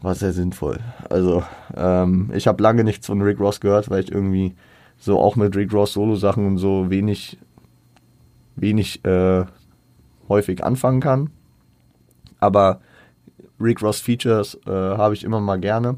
[0.00, 0.78] war sehr sinnvoll.
[1.10, 1.42] Also,
[1.76, 4.54] ähm, ich habe lange nichts von Rick Ross gehört, weil ich irgendwie
[4.98, 7.38] so auch mit Rick Ross Solo-Sachen und so wenig,
[8.54, 9.44] wenig äh,
[10.28, 11.30] häufig anfangen kann.
[12.38, 12.80] Aber
[13.60, 15.96] Rick Ross Features äh, habe ich immer mal gerne.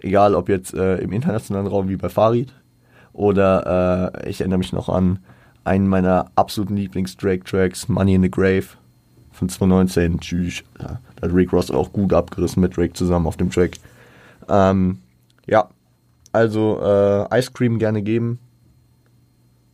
[0.00, 2.52] Egal ob jetzt äh, im internationalen Raum wie bei Farid
[3.12, 5.18] oder äh, ich erinnere mich noch an
[5.64, 8.66] einen meiner absoluten Lieblings-Drake-Tracks, Money in the Grave
[9.32, 10.20] von 2019.
[10.20, 10.62] Tschüss.
[10.80, 13.72] Ja, da hat Rick Ross auch gut abgerissen mit Drake zusammen auf dem Track.
[14.48, 14.98] Ähm,
[15.46, 15.68] ja,
[16.32, 18.38] also äh, Ice Cream gerne geben.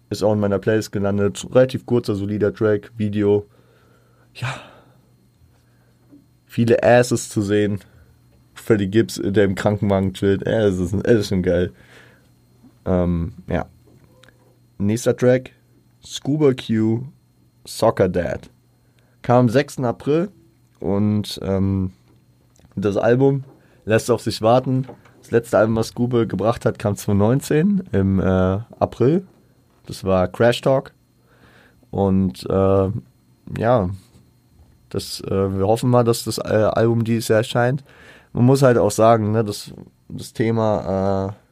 [0.09, 1.47] Ist auch in meiner Playlist gelandet.
[1.53, 3.47] Relativ kurzer, solider Track, Video.
[4.35, 4.55] Ja,
[6.45, 7.81] viele Asses zu sehen.
[8.55, 10.43] Freddie Gibbs, der im Krankenwagen chillt.
[10.47, 11.73] Es ist, es ist schon geil.
[12.87, 13.67] Ähm, ja.
[14.79, 15.53] Nächster Track.
[16.05, 17.03] Scuba Q,
[17.67, 18.49] Soccer Dad.
[19.23, 19.81] Kam am 6.
[19.81, 20.31] April
[20.79, 21.91] und ähm,
[22.77, 23.43] das Album
[23.85, 24.87] lässt auf sich warten.
[25.21, 28.25] Das letzte Album, was Scuba gebracht hat, kam 2019 im äh,
[28.79, 29.27] April.
[29.87, 30.93] Das war Crash Talk.
[31.91, 32.91] Und äh,
[33.59, 33.91] ja,
[34.91, 37.83] das, äh, wir hoffen mal, dass das äh, Album dieses Jahr erscheint.
[38.33, 39.73] Man muss halt auch sagen, ne, das,
[40.09, 41.46] das Thema, äh,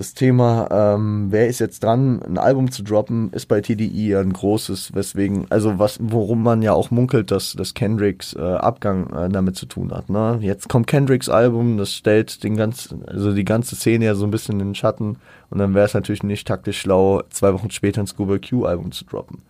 [0.00, 4.32] das Thema, ähm, wer ist jetzt dran, ein Album zu droppen, ist bei TDI ein
[4.32, 9.28] großes, weswegen, also was, worum man ja auch munkelt, dass, dass Kendricks äh, Abgang äh,
[9.28, 10.08] damit zu tun hat.
[10.08, 10.38] Ne?
[10.40, 14.30] Jetzt kommt Kendricks Album, das stellt den ganzen, also die ganze Szene ja so ein
[14.30, 15.18] bisschen in den Schatten
[15.50, 18.92] und dann wäre es natürlich nicht taktisch schlau, zwei Wochen später ein Scuba Q Album
[18.92, 19.42] zu droppen.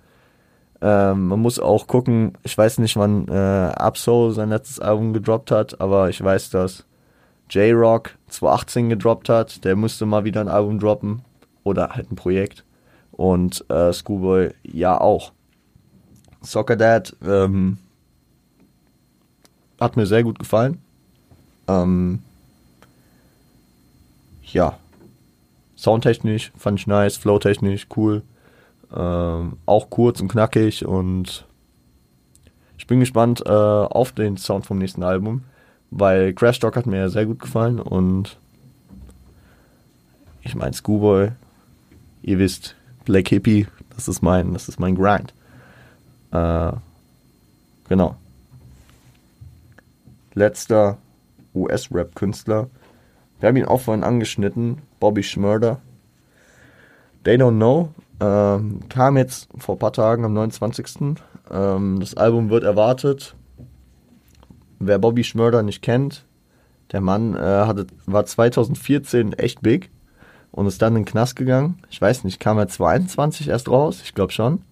[0.82, 5.52] Ähm, man muss auch gucken, ich weiß nicht, wann äh, Absol sein letztes Album gedroppt
[5.52, 6.86] hat, aber ich weiß, dass
[7.50, 9.64] J-Rock 2018 gedroppt hat.
[9.64, 11.22] Der müsste mal wieder ein Album droppen
[11.64, 12.64] oder halt ein Projekt.
[13.12, 15.32] Und äh, Schoolboy ja auch.
[16.40, 17.78] Soccer Dad ähm,
[19.78, 20.80] hat mir sehr gut gefallen.
[21.68, 22.22] Ähm,
[24.42, 24.78] ja,
[25.76, 28.22] soundtechnisch fand ich nice, flowtechnisch cool.
[28.94, 31.46] Ähm, auch kurz und knackig und
[32.76, 35.44] ich bin gespannt äh, auf den Sound vom nächsten Album,
[35.90, 38.36] weil Crash Talk hat mir sehr gut gefallen und
[40.42, 41.30] ich meine Schoolboy,
[42.22, 45.34] ihr wisst, Black Hippie, das ist mein, das ist mein Grind.
[46.32, 46.72] Äh,
[47.88, 48.16] genau.
[50.34, 50.98] Letzter
[51.54, 52.68] US-Rap-Künstler.
[53.40, 55.80] Wir haben ihn auch vorhin angeschnitten, Bobby Schmurder.
[57.24, 61.16] They Don't Know ähm, kam jetzt vor ein paar Tagen am 29.
[61.50, 63.34] Ähm, das Album wird erwartet.
[64.80, 66.24] Wer Bobby Schmörder nicht kennt,
[66.90, 69.90] der Mann äh, hatte, war 2014 echt big
[70.50, 71.78] und ist dann in den Knast gegangen.
[71.90, 74.00] Ich weiß nicht, kam er 22 erst raus?
[74.02, 74.62] Ich glaube schon.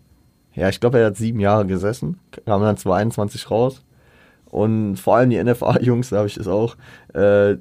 [0.54, 3.82] Ja, ich glaube, er hat sieben Jahre gesessen, kam dann 22 raus.
[4.46, 6.76] Und vor allem die NFA-Jungs, da habe ich es auch,
[7.14, 7.56] äh,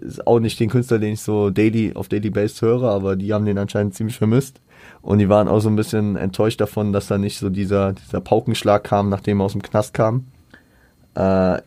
[0.00, 3.34] ist auch nicht den Künstler, den ich so daily auf Daily Base höre, aber die
[3.34, 4.60] haben den anscheinend ziemlich vermisst.
[5.02, 8.22] Und die waren auch so ein bisschen enttäuscht davon, dass da nicht so dieser, dieser
[8.22, 10.24] Paukenschlag kam, nachdem er aus dem Knast kam.
[11.16, 11.60] Äh,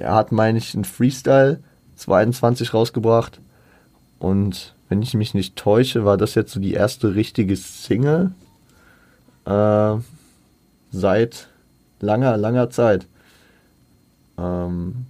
[0.00, 1.60] er hat, meine ich, einen Freestyle
[1.96, 3.40] 22 rausgebracht.
[4.18, 8.32] Und wenn ich mich nicht täusche, war das jetzt so die erste richtige Single
[9.44, 9.94] äh,
[10.90, 11.48] seit
[12.00, 13.06] langer, langer Zeit.
[14.38, 15.06] Ähm,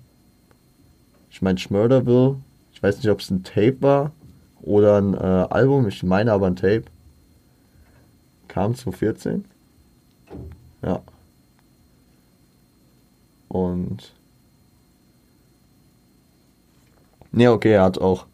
[1.31, 2.37] ich meine, Schmurderville,
[2.75, 4.13] ich weiß nicht, ob es ein Tape war
[4.61, 6.85] oder ein äh, Album, ich meine aber ein Tape.
[8.49, 9.45] Kam 2014.
[10.83, 11.01] Ja.
[13.51, 14.15] Und.
[17.33, 18.25] Ne, okay, er hat auch.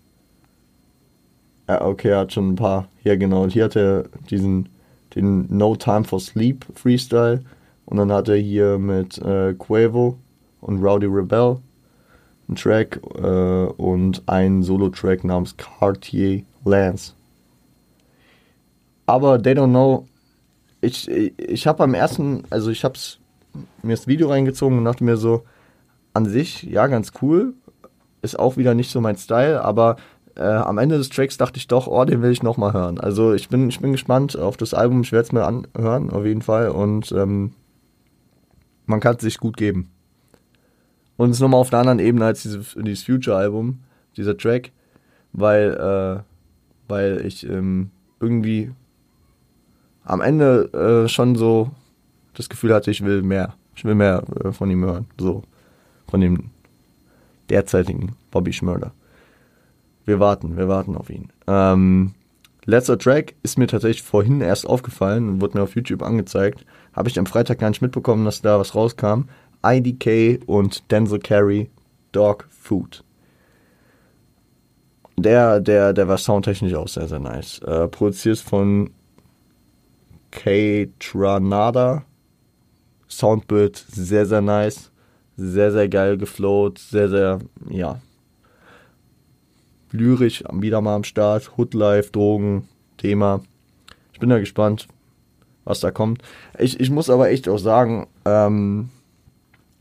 [1.69, 2.87] Ja, okay, er hat schon ein paar.
[3.03, 3.43] Hier, genau.
[3.43, 4.69] Und hier hat er diesen.
[5.15, 7.43] Den No Time for Sleep Freestyle.
[7.87, 10.19] Und dann hat er hier mit äh, Quavo
[10.61, 11.59] und Rowdy Rebel
[12.49, 17.13] ein Track äh, und ein Solo-Track namens Cartier Lance.
[19.07, 20.07] Aber They Don't Know,
[20.81, 22.99] ich, ich habe am ersten, also ich habe
[23.83, 25.45] mir das Video reingezogen und dachte mir so,
[26.15, 27.55] an sich, ja, ganz cool,
[28.23, 29.97] ist auch wieder nicht so mein Style, aber
[30.37, 33.01] äh, am Ende des Tracks dachte ich doch, oh, den will ich nochmal hören.
[33.01, 36.25] Also ich bin, ich bin gespannt auf das Album, ich werde es mir anhören, auf
[36.25, 36.71] jeden Fall.
[36.71, 37.53] Und ähm,
[38.87, 39.91] man kann es sich gut geben.
[41.17, 43.81] Und es ist nochmal auf einer anderen Ebene als diese, dieses Future-Album,
[44.17, 44.73] dieser Track,
[45.33, 46.23] weil, äh,
[46.89, 47.91] weil ich ähm,
[48.21, 48.73] irgendwie
[50.05, 51.71] am Ende äh, schon so
[52.37, 53.55] das Gefühl hatte, ich will mehr.
[53.75, 55.07] Ich will mehr äh, von ihm hören.
[55.19, 55.43] So.
[56.09, 56.51] Von dem
[57.51, 58.93] derzeitigen Bobby Schmörder.
[60.05, 61.33] Wir warten, wir warten auf ihn.
[61.49, 62.15] Ähm,
[62.65, 66.65] letzter Track ist mir tatsächlich vorhin erst aufgefallen und wurde mir auf YouTube angezeigt.
[66.93, 69.25] Habe ich am Freitag gar nicht mitbekommen, dass da was rauskam.
[69.65, 71.71] IDK und Denzel Carey,
[72.13, 73.03] Dog Food.
[75.19, 77.59] Der, der, der war soundtechnisch auch sehr, sehr nice.
[77.61, 78.91] Äh, produziert von
[80.31, 80.89] K.
[81.01, 82.05] Tranada.
[83.09, 84.91] Soundbild sehr, sehr nice.
[85.37, 86.79] Sehr, sehr geil geflowt.
[86.79, 87.39] Sehr, sehr,
[87.69, 88.01] ja.
[89.93, 91.57] Lyrisch wieder mal am Start.
[91.57, 93.41] Hoodlife, Drogen, Thema.
[94.13, 94.89] Ich bin da gespannt,
[95.65, 96.23] was da kommt.
[96.59, 98.89] Ich, ich muss aber echt auch sagen, ähm,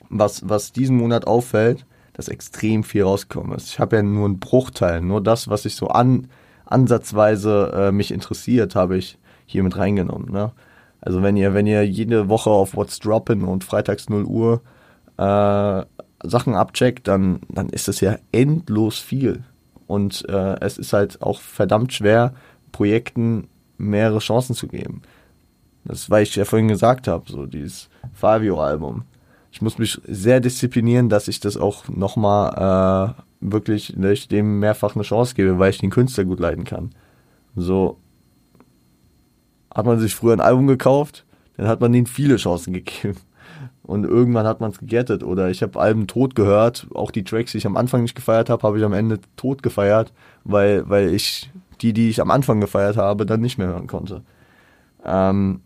[0.10, 3.70] was, was diesen Monat auffällt, dass extrem viel rausgekommen ist.
[3.70, 6.30] Ich habe ja nur einen Bruchteil, nur das, was ich so an,
[6.66, 10.32] ansatzweise äh, mich interessiert, habe ich hier mit reingenommen.
[10.32, 10.52] Ne?
[11.06, 14.62] Also wenn ihr, wenn ihr jede Woche auf What's Droppin und freitags 0 Uhr
[15.18, 15.86] äh,
[16.28, 19.44] Sachen abcheckt, dann, dann ist das ja endlos viel.
[19.88, 22.34] Und äh, es ist halt auch verdammt schwer,
[22.72, 25.04] Projekten mehrere Chancen zu geben.
[25.86, 29.04] Das, weil ich ja vorhin gesagt habe, so dieses Fabio-Album
[29.56, 34.60] ich muss mich sehr disziplinieren, dass ich das auch nochmal äh, wirklich, dass ich dem
[34.60, 36.90] mehrfach eine Chance gebe, weil ich den Künstler gut leiden kann.
[37.56, 37.98] So
[39.76, 41.26] hat man sich früher ein Album gekauft,
[41.58, 43.18] dann hat man ihnen viele Chancen gegeben.
[43.84, 45.24] Und irgendwann hat man es gegettet.
[45.24, 46.88] Oder ich habe Alben tot gehört.
[46.96, 49.62] Auch die Tracks, die ich am Anfang nicht gefeiert habe, habe ich am Ende tot
[49.62, 50.12] gefeiert,
[50.44, 54.24] weil, weil ich die, die ich am Anfang gefeiert habe, dann nicht mehr hören konnte.
[55.04, 55.62] Ähm,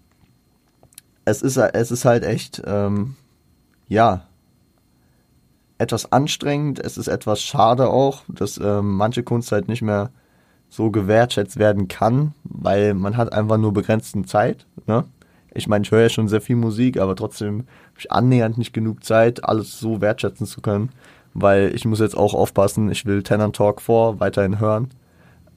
[1.24, 3.16] es, ist, es ist halt echt ähm,
[3.88, 4.26] ja,
[5.78, 6.80] etwas anstrengend.
[6.80, 10.12] Es ist etwas schade auch, dass äh, manche Kunst halt nicht mehr
[10.70, 14.66] so gewertschätzt werden kann, weil man hat einfach nur begrenzte Zeit.
[14.86, 15.04] Ne?
[15.54, 18.74] Ich meine, ich höre ja schon sehr viel Musik, aber trotzdem habe ich annähernd nicht
[18.74, 20.90] genug Zeit, alles so wertschätzen zu können,
[21.34, 24.90] weil ich muss jetzt auch aufpassen, ich will Tenant Talk 4 weiterhin hören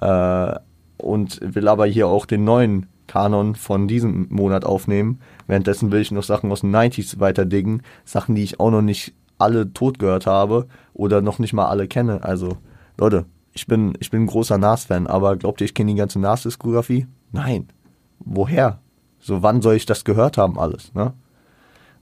[0.00, 0.54] äh,
[0.96, 5.20] und will aber hier auch den neuen Kanon von diesem Monat aufnehmen.
[5.46, 7.82] Währenddessen will ich noch Sachen aus den 90s weiter diggen.
[8.04, 11.88] Sachen, die ich auch noch nicht alle tot gehört habe oder noch nicht mal alle
[11.88, 12.22] kenne.
[12.22, 12.56] Also,
[12.96, 16.18] Leute, ich bin, ich bin ein großer Nas-Fan, aber glaubt ihr, ich kenne die ganze
[16.18, 17.06] Nas-Diskografie?
[17.32, 17.68] Nein.
[18.20, 18.78] Woher?
[19.18, 21.12] So, wann soll ich das gehört haben, alles, ne?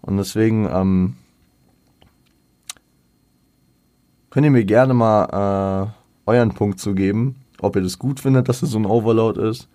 [0.00, 1.16] Und deswegen, ähm,
[4.30, 5.92] könnt ihr mir gerne mal
[6.26, 9.40] äh, euren Punkt zu geben, ob ihr das gut findet, dass es so ein Overload
[9.48, 9.68] ist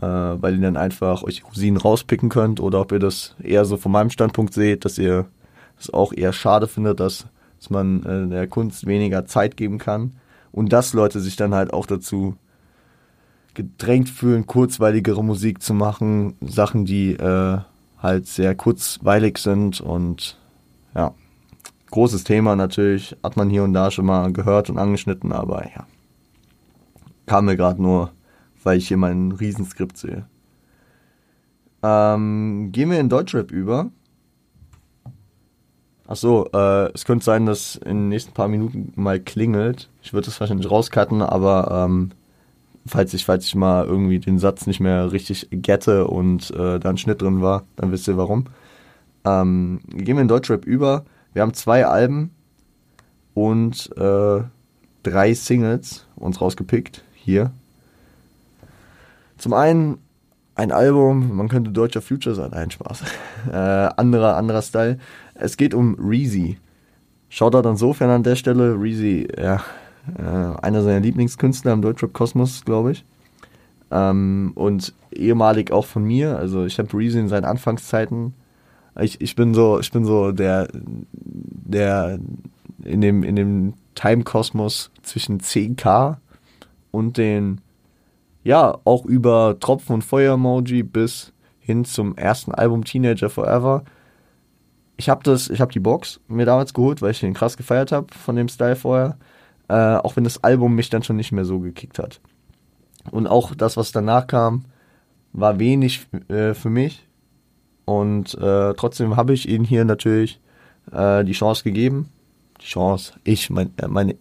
[0.00, 3.76] äh, weil ihr dann einfach euch Rosinen rauspicken könnt oder ob ihr das eher so
[3.76, 5.26] von meinem Standpunkt seht, dass ihr
[5.78, 7.26] es auch eher schade findet, dass,
[7.58, 10.12] dass man äh, der Kunst weniger Zeit geben kann
[10.56, 12.34] und dass Leute sich dann halt auch dazu
[13.54, 17.58] gedrängt fühlen, kurzweiligere Musik zu machen, Sachen, die äh,
[18.02, 20.36] halt sehr kurzweilig sind und
[20.96, 21.14] ja,
[21.92, 25.86] großes Thema natürlich, hat man hier und da schon mal gehört und angeschnitten, aber ja,
[27.26, 28.10] kam mir gerade nur
[28.66, 30.26] weil ich hier mein Riesenskript sehe.
[31.84, 33.90] Ähm, gehen wir in Deutschrap über.
[36.06, 39.88] Achso, äh, es könnte sein, dass in den nächsten paar Minuten mal klingelt.
[40.02, 42.10] Ich würde das wahrscheinlich rauscutten, aber ähm,
[42.86, 46.90] falls ich, falls ich mal irgendwie den Satz nicht mehr richtig gette und äh, da
[46.90, 48.46] ein Schnitt drin war, dann wisst ihr warum.
[49.24, 51.04] Ähm, gehen wir in Deutschrap über.
[51.32, 52.30] Wir haben zwei Alben
[53.34, 54.40] und äh,
[55.02, 57.50] drei Singles uns rausgepickt hier
[59.38, 59.98] zum einen
[60.54, 63.02] ein Album, man könnte deutscher Future sein, ein Spaß.
[63.46, 64.98] Äh, anderer, anderer Style.
[65.38, 66.58] Es geht um Reezy.
[67.28, 68.80] Shoutout insofern an der Stelle.
[68.80, 69.62] Reezy, ja,
[70.18, 73.04] äh, einer seiner Lieblingskünstler im Deutschrap-Kosmos, glaube ich.
[73.90, 76.38] Ähm, und ehemalig auch von mir.
[76.38, 78.34] Also ich habe Reezy in seinen Anfangszeiten.
[79.00, 82.18] Ich, ich bin so, ich bin so der, der
[82.82, 86.16] in dem, in dem Time-Kosmos zwischen 10k
[86.90, 87.60] und den
[88.46, 93.82] ja, auch über Tropfen- und Feuer-Emoji bis hin zum ersten Album Teenager Forever.
[94.96, 98.36] Ich habe das, die Box mir damals geholt, weil ich den krass gefeiert habe von
[98.36, 99.16] dem Style vorher.
[99.68, 102.20] Äh, auch wenn das Album mich dann schon nicht mehr so gekickt hat.
[103.10, 104.64] Und auch das, was danach kam,
[105.32, 107.06] war wenig äh, für mich.
[107.84, 110.40] Und äh, trotzdem habe ich ihnen hier natürlich
[110.92, 112.08] äh, die Chance gegeben.
[112.60, 114.16] Die Chance, ich, mein, äh, meine,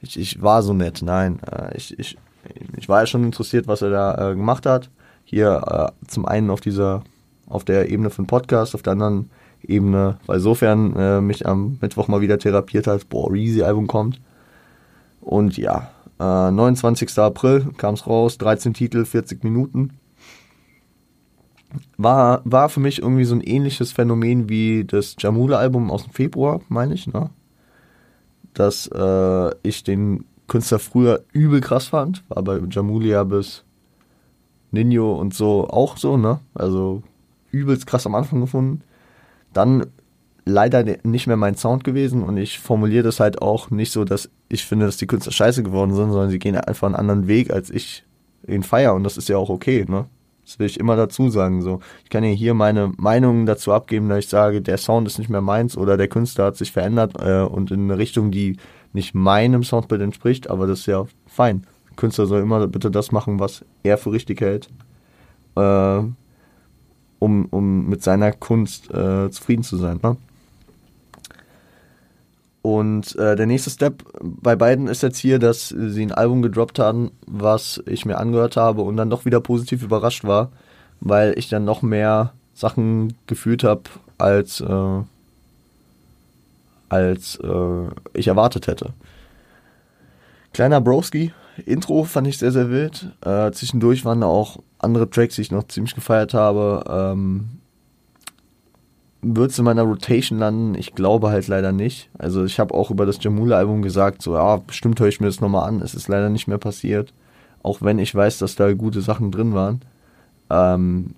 [0.00, 1.00] ich, ich war so nett.
[1.02, 2.18] Nein, äh, ich, ich,
[2.76, 4.90] ich war ja schon interessiert, was er da gemacht hat.
[5.24, 7.04] Hier zum einen auf dieser,
[7.46, 9.30] auf der Ebene von Podcast, auf der anderen
[9.64, 14.20] Ebene, weil sofern äh, mich am Mittwoch mal wieder therapiert hat, boah, Reezy-Album kommt.
[15.20, 17.18] Und ja, äh, 29.
[17.18, 19.98] April kam es raus, 13 Titel, 40 Minuten.
[21.96, 26.60] War, war für mich irgendwie so ein ähnliches Phänomen wie das Jamula-Album aus dem Februar,
[26.68, 27.30] meine ich, ne?
[28.52, 33.64] Dass äh, ich den Künstler früher übel krass fand, war bei Jamulia bis
[34.70, 36.40] Nino und so auch so, ne?
[36.54, 37.02] Also
[37.50, 38.82] übelst krass am Anfang gefunden.
[39.52, 39.86] Dann
[40.44, 44.28] leider nicht mehr mein Sound gewesen und ich formuliere das halt auch nicht so, dass
[44.48, 47.52] ich finde, dass die Künstler scheiße geworden sind, sondern sie gehen einfach einen anderen Weg,
[47.52, 48.04] als ich
[48.46, 50.06] ihn feiere und das ist ja auch okay, ne?
[50.44, 51.62] Das will ich immer dazu sagen.
[51.62, 55.18] So, ich kann ja hier meine Meinung dazu abgeben, dass ich sage, der Sound ist
[55.18, 58.56] nicht mehr meins oder der Künstler hat sich verändert äh, und in eine Richtung, die
[58.92, 61.64] nicht meinem Soundbild entspricht, aber das ist ja fein.
[61.90, 64.68] Der Künstler soll immer bitte das machen, was er für richtig hält.
[65.56, 66.02] Äh,
[67.22, 70.00] um, um mit seiner Kunst äh, zufrieden zu sein.
[70.02, 70.16] Ne?
[72.62, 76.80] Und äh, der nächste Step bei beiden ist jetzt hier, dass sie ein Album gedroppt
[76.80, 80.50] haben, was ich mir angehört habe und dann doch wieder positiv überrascht war,
[81.00, 83.82] weil ich dann noch mehr Sachen gefühlt habe,
[84.18, 85.00] als, äh,
[86.88, 88.94] als äh, ich erwartet hätte.
[90.52, 91.32] Kleiner Broski,
[91.66, 93.12] Intro fand ich sehr, sehr wild.
[93.24, 96.84] Äh, zwischendurch waren da auch andere Tracks, die ich noch ziemlich gefeiert habe.
[96.88, 97.48] Ähm,
[99.22, 100.74] wird es in meiner Rotation landen?
[100.74, 102.10] Ich glaube halt leider nicht.
[102.18, 105.40] Also ich habe auch über das Jamula-Album gesagt, so ja, bestimmt höre ich mir das
[105.40, 105.80] nochmal an.
[105.80, 107.14] Es ist leider nicht mehr passiert.
[107.62, 109.80] Auch wenn ich weiß, dass da gute Sachen drin waren.
[110.50, 111.14] Ähm,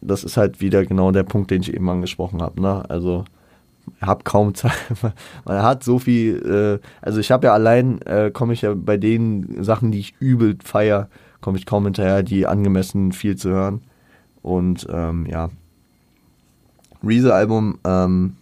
[0.00, 2.60] das ist halt wieder genau der Punkt, den ich eben angesprochen habe.
[2.60, 2.88] Ne?
[2.88, 3.24] Also
[4.00, 4.72] habe kaum Zeit.
[5.44, 8.96] Man hat so viel, äh, also ich habe ja allein, äh, komme ich ja bei
[8.96, 11.08] den Sachen, die ich übel feier,
[11.42, 13.82] komme ich kaum hinterher, die angemessen viel zu hören.
[14.40, 15.50] Und ähm, ja,
[17.04, 18.36] Reese-Album, ähm,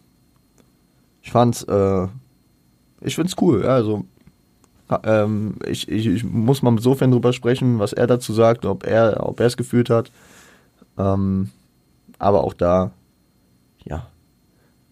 [1.23, 2.07] ich fand's, äh,
[3.01, 4.05] ich find's cool, ja, also
[5.05, 9.27] ähm, ich, ich, ich, muss mal insofern drüber sprechen, was er dazu sagt, ob er
[9.27, 10.11] ob er es gefühlt hat.
[10.99, 11.51] Ähm,
[12.19, 12.91] aber auch da,
[13.85, 14.07] ja,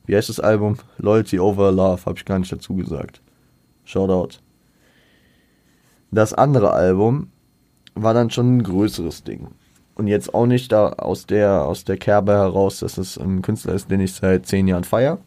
[0.06, 0.76] wie heißt das Album?
[0.98, 3.20] Loyalty Over Love, habe ich gar nicht dazu gesagt.
[3.84, 4.38] Shoutout.
[6.10, 7.30] Das andere Album
[8.02, 9.48] war dann schon ein größeres Ding.
[9.94, 13.74] Und jetzt auch nicht da aus der, aus der Kerbe heraus, dass es ein Künstler
[13.74, 15.18] ist, den ich seit zehn Jahren feiere.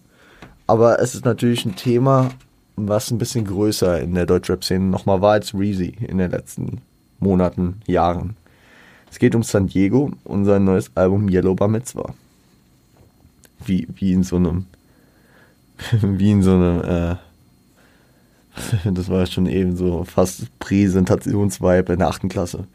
[0.67, 2.29] Aber es ist natürlich ein Thema,
[2.77, 6.81] was ein bisschen größer in der Deutschrap-Szene nochmal war als Reezy in den letzten
[7.19, 8.37] Monaten, Jahren.
[9.09, 12.13] Es geht um San Diego und sein neues Album Yellow Bar Mitzvah
[13.65, 14.65] wie, wie in so einem,
[16.01, 17.15] wie in so einem, äh,
[18.83, 22.65] das war schon eben so fast Präsentationsvibe in der achten Klasse.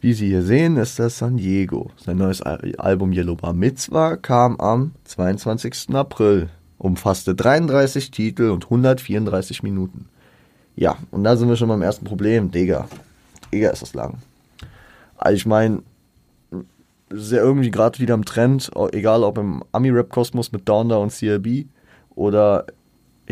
[0.00, 1.90] Wie Sie hier sehen, ist das San Diego.
[1.96, 5.94] Sein neues Album Yellow Bar Mitzvah kam am 22.
[5.94, 10.08] April, umfasste 33 Titel und 134 Minuten.
[10.74, 12.50] Ja, und da sind wir schon beim ersten Problem.
[12.50, 12.88] Digga,
[13.52, 14.18] Digga ist das lang.
[15.18, 15.82] Also ich meine,
[17.10, 21.66] ist ja irgendwie gerade wieder im Trend, egal ob im Ami-Rap-Kosmos mit Downer und CLB
[22.14, 22.64] oder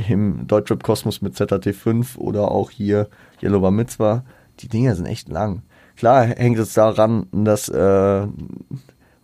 [0.08, 3.08] im Deutschrap-Kosmos mit ZAT5 oder auch hier
[3.42, 4.24] Yellow Bar Mitzvah.
[4.60, 5.62] Die Dinger sind echt lang.
[5.96, 8.26] Klar hängt es daran, dass äh,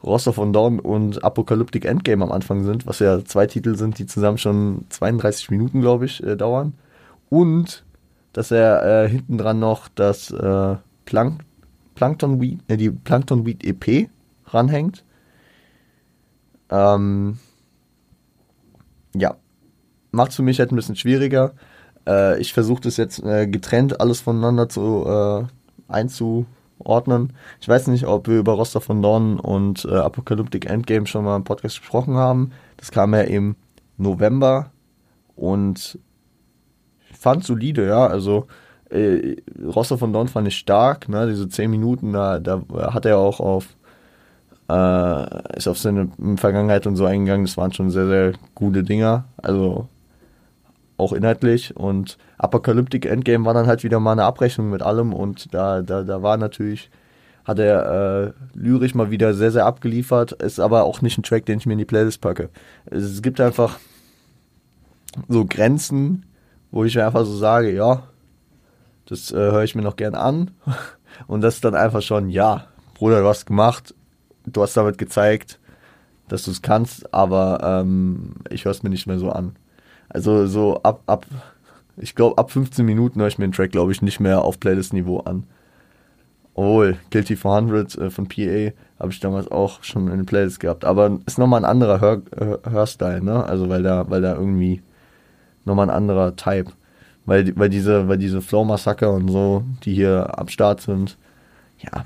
[0.03, 4.07] Roster von Dawn und Apocalyptic Endgame am Anfang sind, was ja zwei Titel sind, die
[4.07, 6.75] zusammen schon 32 Minuten, glaube ich, äh, dauern.
[7.31, 7.85] Und
[8.33, 11.45] dass er äh, hinten dran noch das äh, Plank
[11.95, 14.11] Plankton Weed, äh, die Plankton Weed EP
[14.47, 15.05] ranhängt.
[16.70, 17.39] Ähm,
[19.14, 19.37] ja,
[20.14, 21.52] macht es für mich halt ein bisschen schwieriger.
[22.06, 25.44] Äh, ich versuche das jetzt äh, getrennt alles voneinander zu äh,
[25.92, 27.32] einzuordnen.
[27.60, 31.36] Ich weiß nicht, ob wir über Roster von Dawn und äh, Apocalyptic Endgame schon mal
[31.36, 32.52] im Podcast gesprochen haben.
[32.76, 33.56] Das kam ja im
[33.96, 34.70] November
[35.36, 35.98] und
[37.12, 38.06] fand solide, ja.
[38.06, 38.46] Also
[38.90, 41.26] äh, Roster von Dawn fand ich stark, ne?
[41.28, 42.62] Diese 10 Minuten, da, da
[42.92, 43.76] hat er auch auf
[44.68, 47.46] äh, ist auf seine Vergangenheit und so eingegangen.
[47.46, 49.24] Das waren schon sehr, sehr gute Dinger.
[49.36, 49.88] Also
[50.97, 51.76] auch inhaltlich.
[51.76, 55.12] Und Apocalyptic Endgame war dann halt wieder mal eine Abrechnung mit allem.
[55.12, 56.90] Und da, da, da war natürlich,
[57.45, 60.32] hat er äh, lyrisch mal wieder sehr, sehr abgeliefert.
[60.32, 62.51] Ist aber auch nicht ein Track, den ich mir in die Playlist packe.
[62.86, 63.78] Es gibt einfach
[65.28, 66.26] so Grenzen,
[66.70, 68.05] wo ich einfach so sage, ja,
[69.07, 70.51] das äh, höre ich mir noch gern an.
[71.26, 73.95] Und das ist dann einfach schon, ja, Bruder, du hast gemacht,
[74.47, 75.61] du hast damit gezeigt,
[76.28, 79.57] dass du es kannst, aber ähm, ich höre es mir nicht mehr so an.
[80.14, 81.26] Also so ab, ab,
[81.96, 84.58] ich glaube, ab 15 Minuten höre ich mir den Track, glaube ich, nicht mehr auf
[84.60, 85.44] Playlist-Niveau an.
[86.54, 90.84] Obwohl, Guilty 400 äh, von PA habe ich damals auch schon in den Playlist gehabt.
[90.84, 93.44] Aber ist nochmal ein anderer Hör, äh, Hörstyle, ne?
[93.44, 94.82] Also weil da, weil da irgendwie
[95.64, 96.70] nochmal ein anderer Type.
[97.26, 101.18] Weil, weil diese, weil diese Flow Massaker und so, die hier am Start sind,
[101.80, 102.04] ja.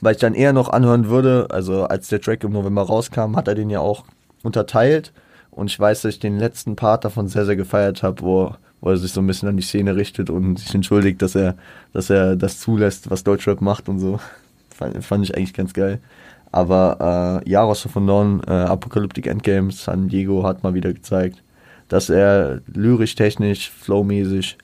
[0.00, 3.46] Weil ich dann eher noch anhören würde, also als der Track im November rauskam, hat
[3.46, 4.04] er den ja auch
[4.42, 5.12] unterteilt.
[5.58, 8.90] Und ich weiß, dass ich den letzten Part davon sehr, sehr gefeiert habe, wo wo
[8.90, 11.56] er sich so ein bisschen an die Szene richtet und sich entschuldigt, dass er,
[11.92, 14.20] dass er das zulässt, was Deutschrap macht und so.
[14.70, 15.98] Fand, fand ich eigentlich ganz geil.
[16.52, 21.42] Aber äh, Jaros von Dawn, äh, Apocalyptic Endgame, San Diego hat mal wieder gezeigt,
[21.88, 24.56] dass er lyrisch, technisch, flowmäßig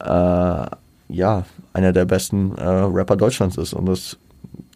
[0.00, 0.66] äh,
[1.08, 3.72] ja, einer der besten äh, Rapper Deutschlands ist.
[3.74, 4.18] Und das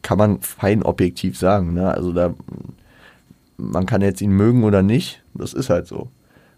[0.03, 1.75] kann man fein objektiv sagen.
[1.75, 1.91] Ne?
[1.91, 2.35] Also da
[3.57, 6.09] man kann jetzt ihn mögen oder nicht, das ist halt so.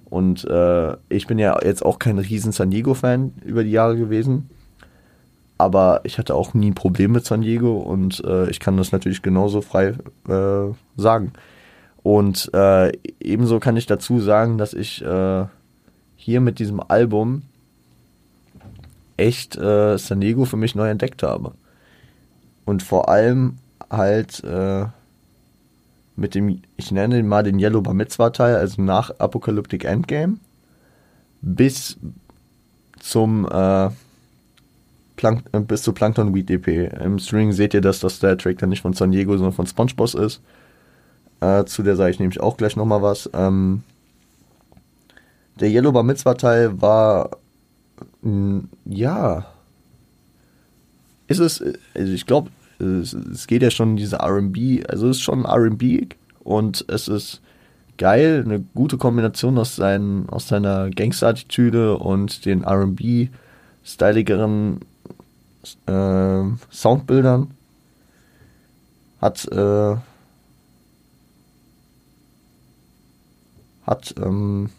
[0.09, 4.49] Und äh, ich bin ja jetzt auch kein riesen San Diego-Fan über die Jahre gewesen.
[5.59, 8.93] Aber ich hatte auch nie ein Problem mit San Diego und äh, ich kann das
[8.93, 9.95] natürlich genauso frei
[10.29, 11.33] äh, sagen.
[12.03, 15.47] Und äh, ebenso kann ich dazu sagen, dass ich äh,
[16.15, 17.43] hier mit diesem Album
[19.17, 21.55] echt äh, San Diego für mich neu entdeckt habe.
[22.65, 23.57] Und vor allem
[23.91, 24.43] halt
[26.17, 30.39] mit dem, ich nenne mal den Yellow Bar Mitzvah Teil, also nach Apocalyptic Endgame,
[31.43, 31.99] bis
[32.99, 33.91] zum äh,
[35.17, 36.69] Plank äh, bis zu Plankton Weed EP.
[37.01, 39.67] Im String seht ihr, dass das der Track dann nicht von San Diego, sondern von
[39.67, 40.41] SpongeBoss ist.
[41.41, 43.29] Äh, zu der sage ich nämlich auch gleich nochmal was.
[43.35, 43.83] Ähm,
[45.61, 47.31] der Yellow Bar Mitzvah Teil war,
[48.85, 49.47] ja,
[51.29, 51.63] ist es,
[51.95, 56.15] also ich glaube, es, geht ja schon in diese RB, also es ist schon RB
[56.41, 57.41] und es ist
[57.99, 63.31] geil, eine gute Kombination aus, seinen, aus seiner Gangster-Attitüde und den RB,
[63.85, 64.81] styligeren
[65.87, 67.53] äh, Soundbildern.
[69.21, 69.97] Hat, äh,
[73.87, 74.71] hat, ähm,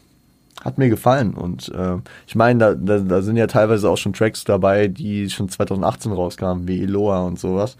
[0.64, 1.34] hat mir gefallen.
[1.34, 5.30] Und äh, ich meine, da, da, da, sind ja teilweise auch schon Tracks dabei, die
[5.30, 7.78] schon 2018 rauskamen, wie Eloa und sowas.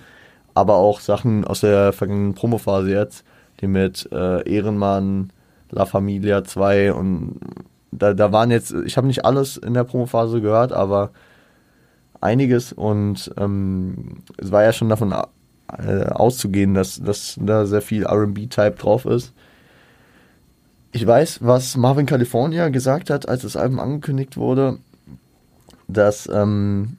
[0.54, 3.24] Aber auch Sachen aus der vergangenen Promophase jetzt,
[3.62, 5.32] die mit äh, Ehrenmann,
[5.70, 7.40] La Familia 2 und
[7.92, 11.12] da, da waren jetzt, ich habe nicht alles in der Promophase gehört, aber
[12.22, 15.14] einiges und ähm, es war ja schon davon
[15.78, 19.34] äh, auszugehen, dass, dass da sehr viel RB-Type drauf ist.
[20.92, 24.80] Ich weiß, was Marvin California gesagt hat, als das Album angekündigt wurde,
[25.88, 26.98] dass, ähm,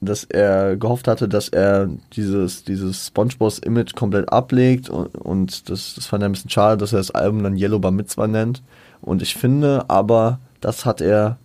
[0.00, 6.06] dass er gehofft hatte, dass er dieses, dieses SpongeBob-Image komplett ablegt und, und das, das
[6.06, 8.62] fand er ein bisschen schade, dass er das Album dann Yellow Bar Mitzvah nennt.
[9.00, 11.38] Und ich finde aber, das hat er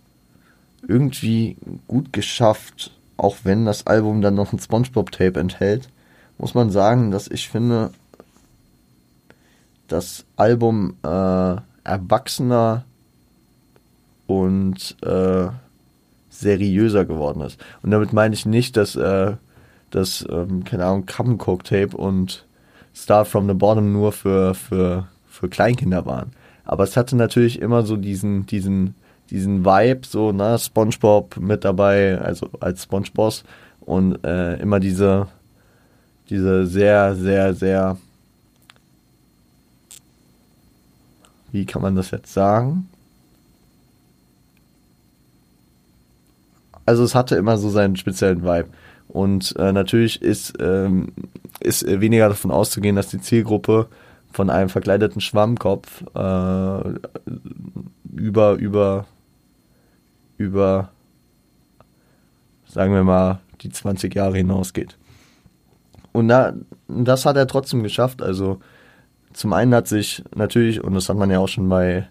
[0.88, 1.58] irgendwie
[1.88, 5.90] gut geschafft, auch wenn das Album dann noch ein SpongeBob-Tape enthält,
[6.38, 7.92] muss man sagen, dass ich finde,
[9.92, 12.86] das Album äh, erwachsener
[14.28, 15.48] und äh,
[16.30, 17.60] seriöser geworden ist.
[17.84, 19.34] Und damit meine ich nicht, dass äh,
[19.90, 22.46] das, ähm, keine Ahnung, Come Coke Tape und
[22.94, 26.32] Start from the Bottom nur für, für, für Kleinkinder waren.
[26.64, 28.96] Aber es hatte natürlich immer so diesen, diesen,
[29.30, 33.44] diesen Vibe, so, ne, SpongeBob mit dabei, also als SpongeBoss
[33.82, 35.28] und äh, immer diese,
[36.30, 37.98] diese sehr, sehr, sehr
[41.52, 42.90] wie kann man das jetzt sagen?
[46.86, 48.70] Also es hatte immer so seinen speziellen Vibe.
[49.08, 51.14] Und äh, natürlich ist, ähm,
[51.60, 53.88] ist weniger davon auszugehen, dass die Zielgruppe
[54.32, 56.94] von einem verkleideten Schwammkopf äh,
[58.16, 59.06] über, über,
[60.38, 60.90] über,
[62.68, 64.98] sagen wir mal, die 20 Jahre hinausgeht.
[66.14, 66.54] Und da,
[66.88, 68.22] das hat er trotzdem geschafft.
[68.22, 68.60] Also
[69.34, 72.08] zum einen hat sich natürlich, und das hat man ja auch schon bei,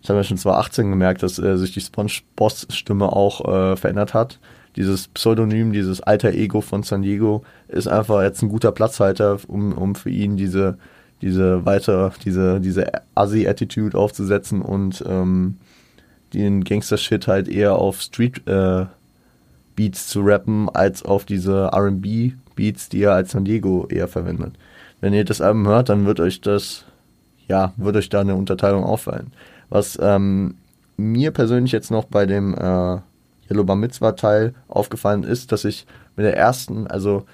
[0.00, 4.38] das haben wir schon 2018 gemerkt, dass äh, sich die SpongeBoss-Stimme auch äh, verändert hat.
[4.76, 9.72] Dieses Pseudonym, dieses alter Ego von San Diego ist einfach jetzt ein guter Platzhalter, um,
[9.72, 10.78] um für ihn diese,
[11.22, 15.58] diese weiter, diese, diese Assi-Attitude aufzusetzen und ähm,
[16.32, 18.86] den Gangster-Shit halt eher auf Street äh,
[19.76, 24.54] Beats zu rappen, als auf diese RB Beats, die er als San Diego eher verwendet
[25.04, 26.86] wenn ihr das Album hört, dann wird euch das,
[27.46, 29.34] ja, wird euch da eine Unterteilung auffallen.
[29.68, 30.54] Was ähm,
[30.96, 33.00] mir persönlich jetzt noch bei dem äh,
[33.50, 35.86] Yellow Bar Mitzvah Teil aufgefallen ist, dass ich
[36.16, 37.26] mit der ersten, also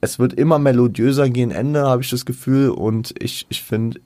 [0.00, 3.98] es wird immer melodiöser gegen Ende, habe ich das Gefühl, und ich, ich finde,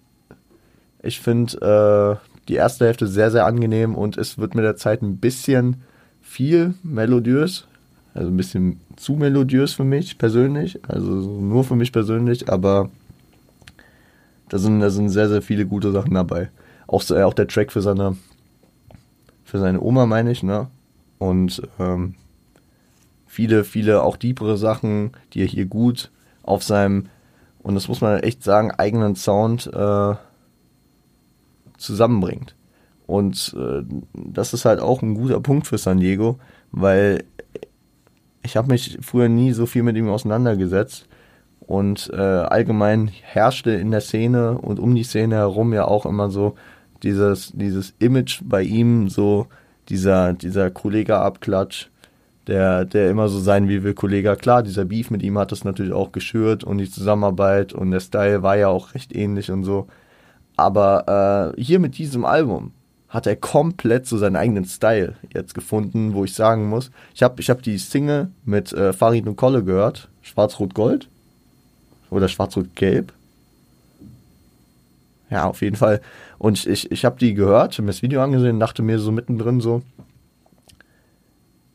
[1.02, 5.02] ich finde, äh, die erste Hälfte sehr, sehr angenehm und es wird mit der Zeit
[5.02, 5.82] ein bisschen
[6.22, 7.66] viel melodiös.
[8.14, 10.80] Also ein bisschen zu melodiös für mich persönlich.
[10.88, 12.90] Also nur für mich persönlich, aber
[14.50, 16.50] da sind, da sind sehr, sehr viele gute Sachen dabei.
[16.86, 18.16] Auch, äh, auch der Track für seine,
[19.44, 20.68] für seine Oma, meine ich, ne?
[21.18, 22.16] Und ähm,
[23.26, 26.10] viele, viele auch diepere Sachen, die er hier gut
[26.42, 27.06] auf seinem,
[27.62, 30.14] und das muss man echt sagen, eigenen Sound äh,
[31.78, 32.56] zusammenbringt.
[33.06, 33.84] Und äh,
[34.14, 36.38] das ist halt auch ein guter Punkt für San Diego,
[36.72, 37.24] weil
[38.42, 41.06] ich habe mich früher nie so viel mit ihm auseinandergesetzt.
[41.70, 46.28] Und äh, allgemein herrschte in der Szene und um die Szene herum ja auch immer
[46.28, 46.56] so
[47.04, 49.46] dieses, dieses Image bei ihm, so
[49.88, 51.86] dieser, dieser Kollege-Abklatsch,
[52.48, 54.34] der, der immer so sein wie will Kollege.
[54.34, 58.00] Klar, dieser Beef mit ihm hat das natürlich auch geschürt und die Zusammenarbeit und der
[58.00, 59.86] Style war ja auch recht ähnlich und so.
[60.56, 62.72] Aber äh, hier mit diesem Album
[63.08, 67.40] hat er komplett so seinen eigenen Style jetzt gefunden, wo ich sagen muss, ich habe
[67.40, 71.08] ich hab die Single mit äh, Farid und Kolle gehört, Schwarz-Rot-Gold
[72.10, 73.12] oder Schwarz-Rot-Gelb.
[75.30, 76.00] Ja, auf jeden Fall.
[76.38, 79.12] Und ich, ich habe die gehört, habe mir das Video angesehen und dachte mir so
[79.12, 79.82] mittendrin so,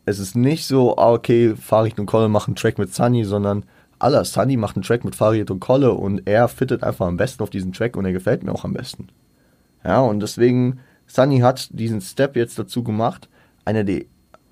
[0.06, 3.64] es ist nicht so, ah, okay, Farid und Kolle machen einen Track mit Sunny, sondern
[3.98, 7.42] aller Sunny macht einen Track mit Farid und Kolle und er fittet einfach am besten
[7.42, 9.08] auf diesen Track und er gefällt mir auch am besten.
[9.84, 13.30] Ja, und deswegen, Sunny hat diesen Step jetzt dazu gemacht,
[13.64, 14.04] einer der,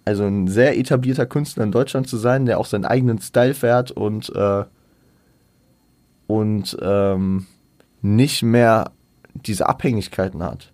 [0.06, 3.92] also ein sehr etablierter Künstler in Deutschland zu sein, der auch seinen eigenen Style fährt
[3.92, 4.64] und, äh,
[6.28, 7.46] und ähm,
[8.02, 8.92] nicht mehr
[9.34, 10.72] diese Abhängigkeiten hat.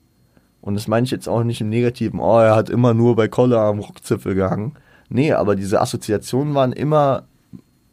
[0.62, 3.28] Und das meine ich jetzt auch nicht im Negativen, oh, er hat immer nur bei
[3.28, 4.74] Kolle am Rockzipfel gehangen.
[5.10, 7.24] Nee, aber diese Assoziationen waren immer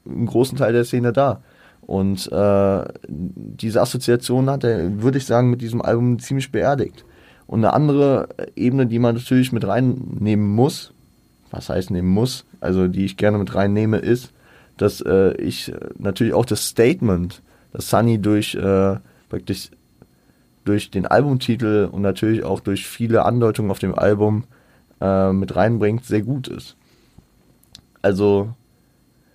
[0.04, 1.42] einen großen Teil der Szene da.
[1.80, 7.04] Und äh, diese Assoziation hat er, würde ich sagen, mit diesem Album ziemlich beerdigt.
[7.46, 10.92] Und eine andere Ebene, die man natürlich mit reinnehmen muss,
[11.52, 14.32] was heißt nehmen muss, also die ich gerne mit reinnehme, ist,
[14.76, 17.40] dass äh, ich natürlich auch das Statement,
[17.76, 18.96] das Sunny durch äh,
[19.28, 19.70] praktisch
[20.64, 24.44] durch den Albumtitel und natürlich auch durch viele Andeutungen auf dem Album
[25.00, 26.76] äh, mit reinbringt, sehr gut ist.
[28.00, 28.48] Also,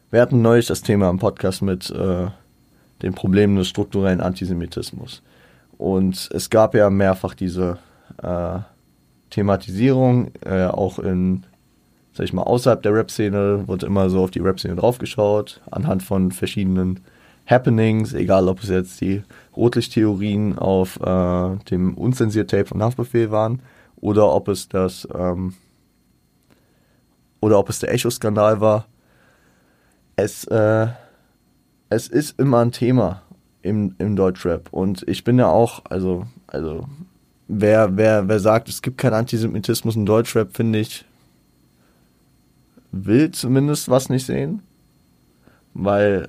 [0.10, 2.28] wir hatten neulich das Thema im Podcast mit äh,
[3.04, 5.22] den Problemen des strukturellen Antisemitismus.
[5.78, 7.78] Und es gab ja mehrfach diese
[8.22, 8.60] äh,
[9.30, 11.46] Thematisierung, äh, auch in,
[12.14, 16.32] sag ich mal, außerhalb der Rap-Szene wurde immer so auf die Rap-Szene draufgeschaut, anhand von
[16.32, 17.00] verschiedenen
[17.52, 19.24] Happenings, egal ob es jetzt die
[19.56, 23.62] Rotlichttheorien auf äh, dem Unzensiert-Tape von Haftbefehl waren
[23.98, 25.54] oder ob es das ähm,
[27.42, 28.86] oder ob es der Echo-Skandal war.
[30.16, 30.88] Es, äh,
[31.90, 33.22] es ist immer ein Thema
[33.62, 36.88] im, im Deutschrap und ich bin ja auch, also, also
[37.50, 41.06] wer, wer, wer sagt, es gibt keinen Antisemitismus im Deutschrap, finde ich,
[42.92, 44.62] will zumindest was nicht sehen,
[45.74, 46.28] weil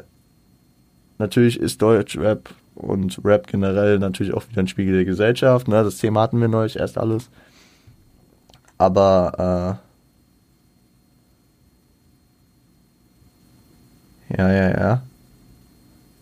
[1.19, 5.69] Natürlich ist Deutschrap und Rap generell natürlich auch wieder ein Spiegel der Gesellschaft.
[5.69, 5.83] Ne?
[5.83, 7.29] Das Thema hatten wir neulich erst alles.
[8.79, 9.79] Aber
[14.31, 15.03] äh, ja, ja, ja.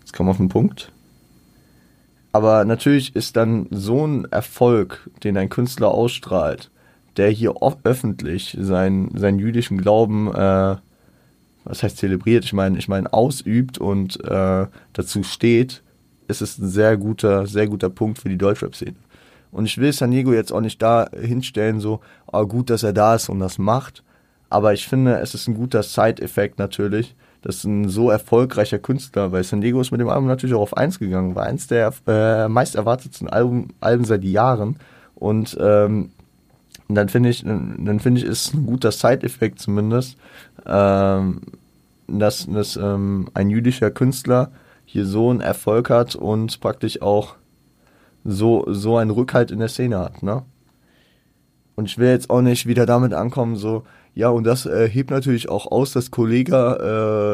[0.01, 0.93] Jetzt kommen wir auf den Punkt.
[2.32, 6.70] Aber natürlich ist dann so ein Erfolg, den ein Künstler ausstrahlt,
[7.16, 10.76] der hier öffentlich sein, seinen jüdischen Glauben äh,
[11.65, 15.83] was heißt zelebriert, ich meine, ich meine ausübt und äh, dazu steht,
[16.29, 18.97] ist es ein sehr guter, sehr guter Punkt für die Deutschrap-Szene.
[19.53, 22.93] Und ich will San Diego jetzt auch nicht da hinstellen, so, oh, gut, dass er
[22.93, 24.05] da ist und das macht.
[24.49, 29.45] Aber ich finde, es ist ein guter Side-Effekt natürlich, dass ein so erfolgreicher Künstler, weil
[29.45, 32.49] San Diego ist mit dem Album natürlich auch auf eins gegangen, war eins der äh,
[32.49, 34.77] meist erwartetsten Album, Alben seit Jahren.
[35.15, 36.11] Und ähm,
[36.95, 40.16] dann finde ich, dann finde ich, ist ein guter Side-Effekt zumindest,
[40.66, 41.41] ähm,
[42.07, 44.51] dass, dass ähm, ein jüdischer Künstler
[44.84, 47.36] hier so einen Erfolg hat und praktisch auch
[48.24, 50.43] so, so einen Rückhalt in der Szene hat, ne?
[51.76, 53.84] Und ich will jetzt auch nicht wieder damit ankommen, so,
[54.14, 56.55] ja, und das äh, hebt natürlich auch aus, dass Kollege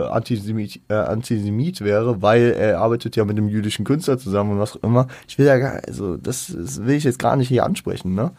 [0.09, 4.59] äh, Antisemit, äh, Antisemit wäre, weil er arbeitet ja mit einem jüdischen Künstler zusammen und
[4.59, 5.09] was auch immer.
[5.27, 8.33] Ich will ja gar, also das, das will ich jetzt gar nicht hier ansprechen, ne?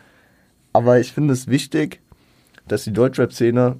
[0.77, 2.01] Aber ich finde es wichtig,
[2.67, 3.77] dass die Deutschrap-Szene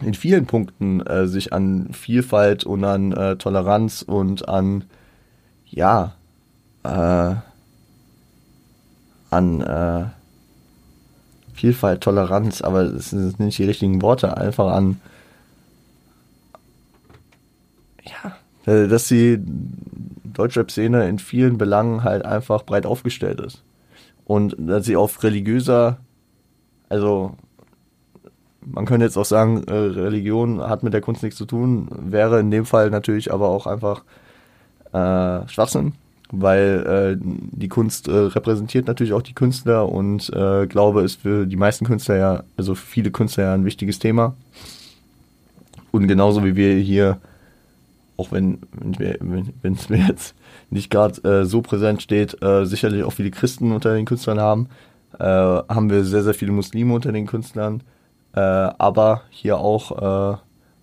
[0.00, 4.82] in vielen Punkten äh, sich an Vielfalt und an äh, Toleranz und an,
[5.64, 6.16] ja,
[6.82, 7.36] äh,
[9.30, 10.06] an äh,
[11.54, 15.00] Vielfalt, Toleranz, aber es sind nicht die richtigen Worte, einfach an,
[18.02, 18.36] ja,
[18.66, 19.38] äh, dass die
[20.24, 23.62] Deutschrap-Szene in vielen Belangen halt einfach breit aufgestellt ist.
[24.28, 25.96] Und dass sie auf religiöser,
[26.90, 27.34] also
[28.60, 32.38] man könnte jetzt auch sagen, äh, Religion hat mit der Kunst nichts zu tun, wäre
[32.38, 34.04] in dem Fall natürlich aber auch einfach
[34.92, 35.94] äh, Schwachsinn,
[36.30, 41.46] weil äh, die Kunst äh, repräsentiert natürlich auch die Künstler und äh, Glaube ist für
[41.46, 44.34] die meisten Künstler ja, also viele Künstler ja ein wichtiges Thema.
[45.90, 47.16] Und genauso wie wir hier,
[48.18, 50.34] auch wenn wenn es mir jetzt
[50.70, 54.68] nicht gerade äh, so präsent steht, äh, sicherlich auch viele Christen unter den Künstlern haben,
[55.18, 57.82] äh, haben wir sehr, sehr viele Muslime unter den Künstlern,
[58.34, 60.36] äh, aber hier auch äh,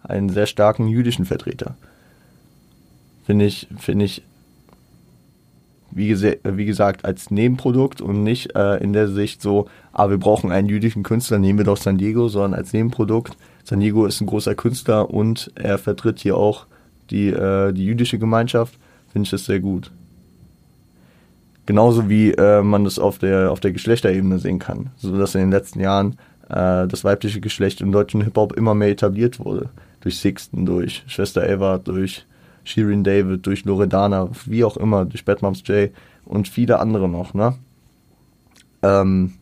[0.08, 1.76] einen sehr starken jüdischen Vertreter.
[3.26, 4.24] Finde ich, finde ich,
[5.92, 10.52] wie, wie, gesagt, als Nebenprodukt und nicht äh, in der Sicht so, ah, wir brauchen
[10.52, 13.38] einen jüdischen Künstler, nehmen wir doch San Diego, sondern als Nebenprodukt.
[13.64, 16.68] San Diego ist ein großer Künstler und er vertritt hier auch
[17.10, 18.78] die, äh, die jüdische Gemeinschaft
[19.12, 19.92] finde ich das sehr gut.
[21.66, 24.92] Genauso wie äh, man das auf der, auf der Geschlechterebene sehen kann.
[24.98, 26.18] So dass in den letzten Jahren
[26.50, 29.70] äh, das weibliche Geschlecht im deutschen Hip-Hop immer mehr etabliert wurde.
[30.02, 32.26] Durch Sixten, durch Schwester Eva, durch
[32.64, 35.92] Shirin David, durch Loredana, wie auch immer, durch Bad Moms J
[36.26, 37.56] und viele andere noch, ne?
[38.82, 39.34] Ähm,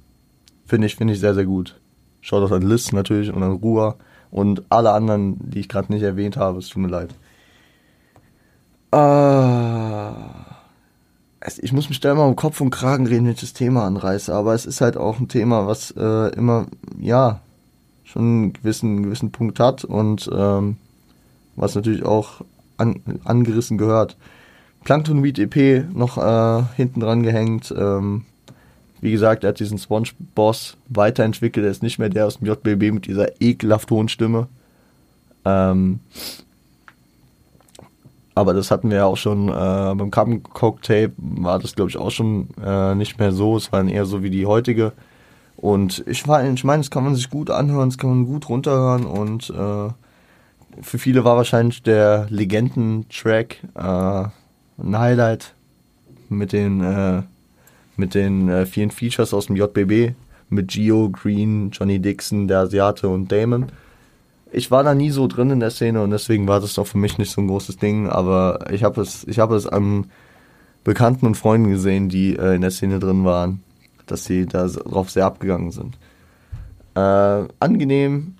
[0.65, 1.79] finde ich, finde ich sehr, sehr gut.
[2.21, 3.97] Schaut auch an Liz natürlich und an Ruhr
[4.31, 6.59] und alle anderen, die ich gerade nicht erwähnt habe.
[6.59, 7.13] Es tut mir leid.
[8.93, 10.11] Äh,
[11.61, 14.33] ich muss mich da immer um Kopf und Kragen reden, wenn ich das Thema anreiße,
[14.33, 16.67] aber es ist halt auch ein Thema, was äh, immer,
[16.99, 17.41] ja,
[18.03, 20.77] schon einen gewissen, gewissen Punkt hat und ähm,
[21.55, 22.41] was natürlich auch
[22.77, 24.17] an, angerissen gehört.
[24.83, 27.73] Plankton Weed EP noch äh, hinten dran gehängt.
[27.75, 28.25] Ähm,
[29.01, 31.65] wie gesagt, er hat diesen Sponge-Boss weiterentwickelt.
[31.65, 34.47] Er ist nicht mehr der aus dem JBB mit dieser ekelhaft hohen Stimme.
[35.45, 35.99] Ähm,
[38.35, 41.89] aber das hatten wir ja auch schon äh, beim Carbon Coke Tape, war das glaube
[41.89, 43.57] ich auch schon äh, nicht mehr so.
[43.57, 44.93] Es war eher so wie die heutige.
[45.57, 49.05] Und ich, ich meine, das kann man sich gut anhören, das kann man gut runterhören
[49.05, 49.89] und äh,
[50.81, 54.25] für viele war wahrscheinlich der Legenden-Track äh,
[54.81, 55.53] ein Highlight
[56.29, 57.21] mit den, äh,
[57.95, 60.15] mit den äh, vielen Features aus dem JBB,
[60.49, 63.67] mit Gio, Green, Johnny Dixon, der Asiate und Damon
[64.53, 66.97] ich war da nie so drin in der Szene und deswegen war das doch für
[66.97, 70.11] mich nicht so ein großes Ding, aber ich habe es, ich habe es an
[70.83, 73.63] Bekannten und Freunden gesehen, die äh, in der Szene drin waren,
[74.05, 75.97] dass sie darauf sehr abgegangen sind.
[76.95, 78.35] Äh, angenehm,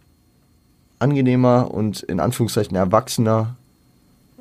[1.00, 3.56] angenehmer und in Anführungszeichen erwachsener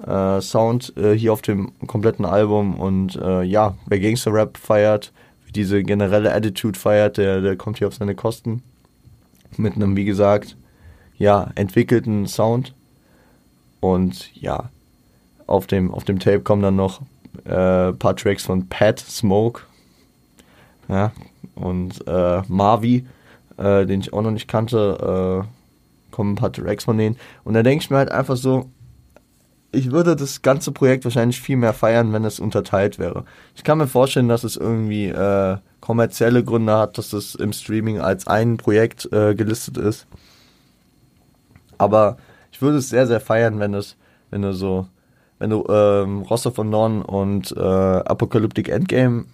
[0.06, 5.12] äh, Sound äh, hier auf dem kompletten Album und äh, ja, wer Gangster Rap feiert,
[5.54, 8.62] diese generelle Attitude feiert, der, der kommt hier auf seine Kosten.
[9.56, 10.56] Mit einem, wie gesagt,
[11.22, 12.74] ja, entwickelten Sound.
[13.78, 14.70] Und ja,
[15.46, 17.00] auf dem, auf dem Tape kommen dann noch
[17.44, 19.62] äh, paar Tracks von Pat Smoke.
[20.88, 21.12] Ja,
[21.54, 23.06] und äh, Marvi,
[23.56, 27.16] äh, den ich auch noch nicht kannte, äh, kommen ein paar Tracks von denen.
[27.44, 28.70] Und da denke ich mir halt einfach so,
[29.70, 33.24] ich würde das ganze Projekt wahrscheinlich viel mehr feiern, wenn es unterteilt wäre.
[33.54, 38.00] Ich kann mir vorstellen, dass es irgendwie äh, kommerzielle Gründe hat, dass es im Streaming
[38.00, 40.08] als ein Projekt äh, gelistet ist.
[41.82, 42.16] Aber
[42.52, 43.96] ich würde es sehr, sehr feiern, wenn es,
[44.30, 44.86] wenn du so,
[45.38, 49.24] wenn du ähm, Roster von Non und äh, Apocalyptic Endgame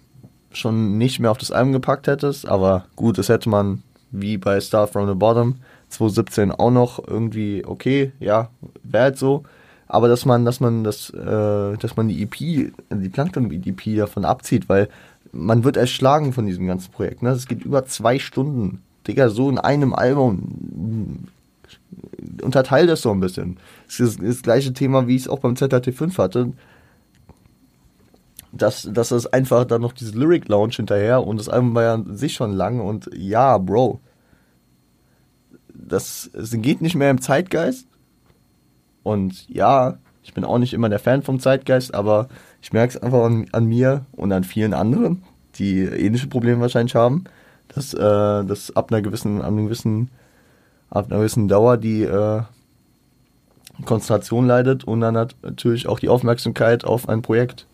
[0.52, 2.48] schon nicht mehr auf das Album gepackt hättest.
[2.48, 5.56] Aber gut, das hätte man wie bei Star from the Bottom
[5.90, 8.48] 2017 auch noch irgendwie okay, ja,
[8.82, 9.44] wäre halt so.
[9.86, 14.68] Aber dass man, dass man das, äh, dass man die EP, die Plankton-EP davon abzieht,
[14.68, 14.88] weil
[15.32, 17.22] man wird erschlagen von diesem ganzen Projekt.
[17.22, 17.30] Ne?
[17.30, 18.82] Es geht über zwei Stunden.
[19.06, 21.28] Digga, so in einem Album
[22.42, 23.58] unterteile das so ein bisschen.
[23.86, 26.52] Das ist das gleiche Thema, wie ich es auch beim ZHT5 hatte.
[28.50, 31.94] Dass, dass das einfach dann noch diese Lyric Lounge hinterher und das Album war ja
[31.94, 34.00] an sich schon lang und ja, Bro.
[35.74, 37.86] Das, es geht nicht mehr im Zeitgeist.
[39.02, 42.28] Und ja, ich bin auch nicht immer der Fan vom Zeitgeist, aber
[42.60, 45.22] ich merke es einfach an, an, mir und an vielen anderen,
[45.54, 47.24] die ähnliche Probleme wahrscheinlich haben,
[47.68, 50.10] dass, äh, dass ab einer gewissen, an einem gewissen
[50.90, 52.42] ab einer gewissen Dauer die äh,
[53.84, 57.66] Konzentration leidet und dann hat natürlich auch die Aufmerksamkeit auf ein Projekt.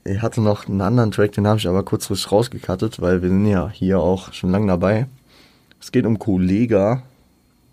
[0.04, 3.46] Ich hatte noch einen anderen Track, den habe ich aber kurzfristig rausgekattet, weil wir sind
[3.46, 5.06] ja hier auch schon lange dabei.
[5.80, 7.02] Es geht um Kollega,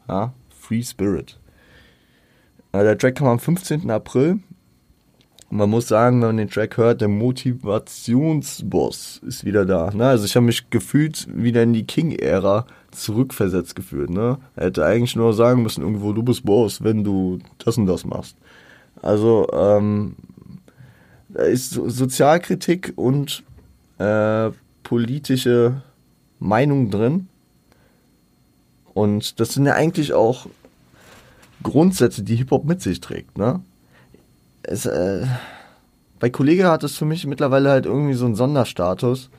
[0.07, 1.37] ja, Free Spirit.
[2.71, 3.89] Äh, der Track kam am 15.
[3.91, 4.39] April
[5.51, 9.91] man muss sagen, wenn man den Track hört, der Motivationsboss ist wieder da.
[9.93, 10.07] Ne?
[10.07, 14.09] Also ich habe mich gefühlt wieder in die King-Ära zurückversetzt gefühlt.
[14.09, 14.37] Ne?
[14.55, 18.37] Hätte eigentlich nur sagen müssen, irgendwo, du bist Boss, wenn du das und das machst.
[19.01, 20.15] Also ähm,
[21.33, 23.43] da ist Sozialkritik und
[23.97, 24.51] äh,
[24.83, 25.81] politische
[26.39, 27.27] Meinung drin.
[28.93, 30.47] Und das sind ja eigentlich auch
[31.63, 33.37] Grundsätze, die Hip-Hop mit sich trägt.
[33.37, 33.61] Ne?
[34.63, 35.25] es, äh,
[36.19, 39.29] bei Kollege hat es für mich mittlerweile halt irgendwie so einen Sonderstatus.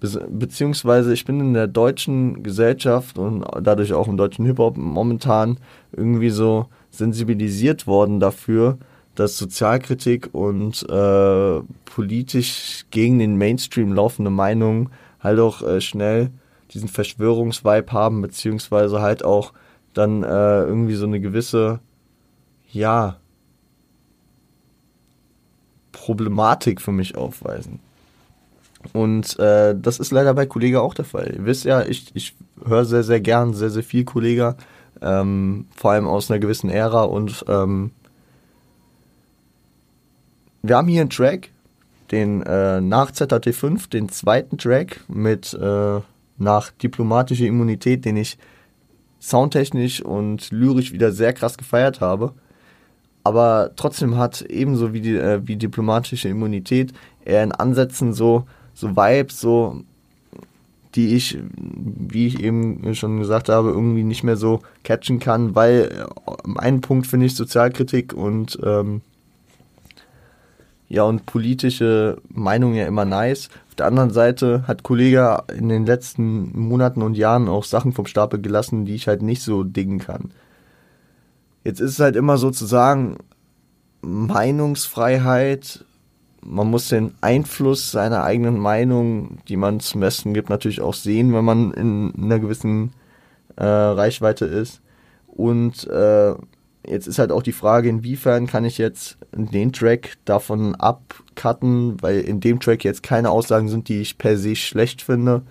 [0.00, 5.58] Be beziehungsweise ich bin in der deutschen Gesellschaft und dadurch auch im deutschen Hip-Hop momentan
[5.92, 8.78] irgendwie so sensibilisiert worden dafür,
[9.14, 14.90] dass Sozialkritik und äh, politisch gegen den Mainstream laufende Meinungen
[15.20, 16.30] halt auch äh, schnell
[16.72, 19.52] diesen Verschwörungsvibe haben, beziehungsweise halt auch
[19.94, 21.80] dann äh, irgendwie so eine gewisse,
[22.70, 23.18] ja,
[25.92, 27.80] Problematik für mich aufweisen.
[28.92, 31.34] Und äh, das ist leider bei Kollega auch der Fall.
[31.36, 32.34] Ihr wisst ja, ich, ich
[32.64, 34.56] höre sehr, sehr gern, sehr, sehr viel Kollega,
[35.00, 37.04] ähm, vor allem aus einer gewissen Ära.
[37.04, 37.92] Und ähm,
[40.62, 41.50] wir haben hier einen Track,
[42.10, 46.00] den äh, nach ZHT5, den zweiten Track mit äh,
[46.38, 48.38] nach diplomatischer Immunität, den ich
[49.20, 52.32] soundtechnisch und lyrisch wieder sehr krass gefeiert habe.
[53.24, 56.92] Aber trotzdem hat ebenso wie die äh, wie diplomatische Immunität
[57.24, 58.44] eher in Ansätzen so
[58.74, 59.82] so Vibes so
[60.96, 66.06] die ich wie ich eben schon gesagt habe irgendwie nicht mehr so catchen kann weil
[66.26, 69.02] äh, einen Punkt finde ich Sozialkritik und ähm,
[70.92, 75.86] ja und politische Meinung ja immer nice auf der anderen Seite hat Kollege in den
[75.86, 79.98] letzten Monaten und Jahren auch Sachen vom Stapel gelassen die ich halt nicht so dingen
[79.98, 80.32] kann
[81.64, 83.18] Jetzt ist es halt immer sozusagen
[84.02, 85.84] Meinungsfreiheit.
[86.44, 91.32] Man muss den Einfluss seiner eigenen Meinung, die man zum Besten gibt, natürlich auch sehen,
[91.32, 92.92] wenn man in einer gewissen
[93.56, 94.80] äh, Reichweite ist.
[95.28, 96.34] Und äh,
[96.86, 102.20] jetzt ist halt auch die Frage, inwiefern kann ich jetzt den Track davon abcutten, weil
[102.20, 105.42] in dem Track jetzt keine Aussagen sind, die ich per se schlecht finde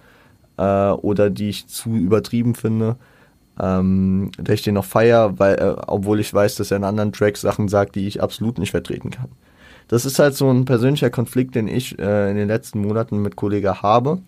[0.57, 2.97] äh, oder die ich zu übertrieben finde
[3.59, 7.11] ähm, dass ich den noch feier, weil, äh, obwohl ich weiß, dass er in anderen
[7.11, 9.29] Tracks Sachen sagt, die ich absolut nicht vertreten kann.
[9.88, 13.36] Das ist halt so ein persönlicher Konflikt, den ich äh, in den letzten Monaten mit
[13.36, 14.19] Kollegen habe.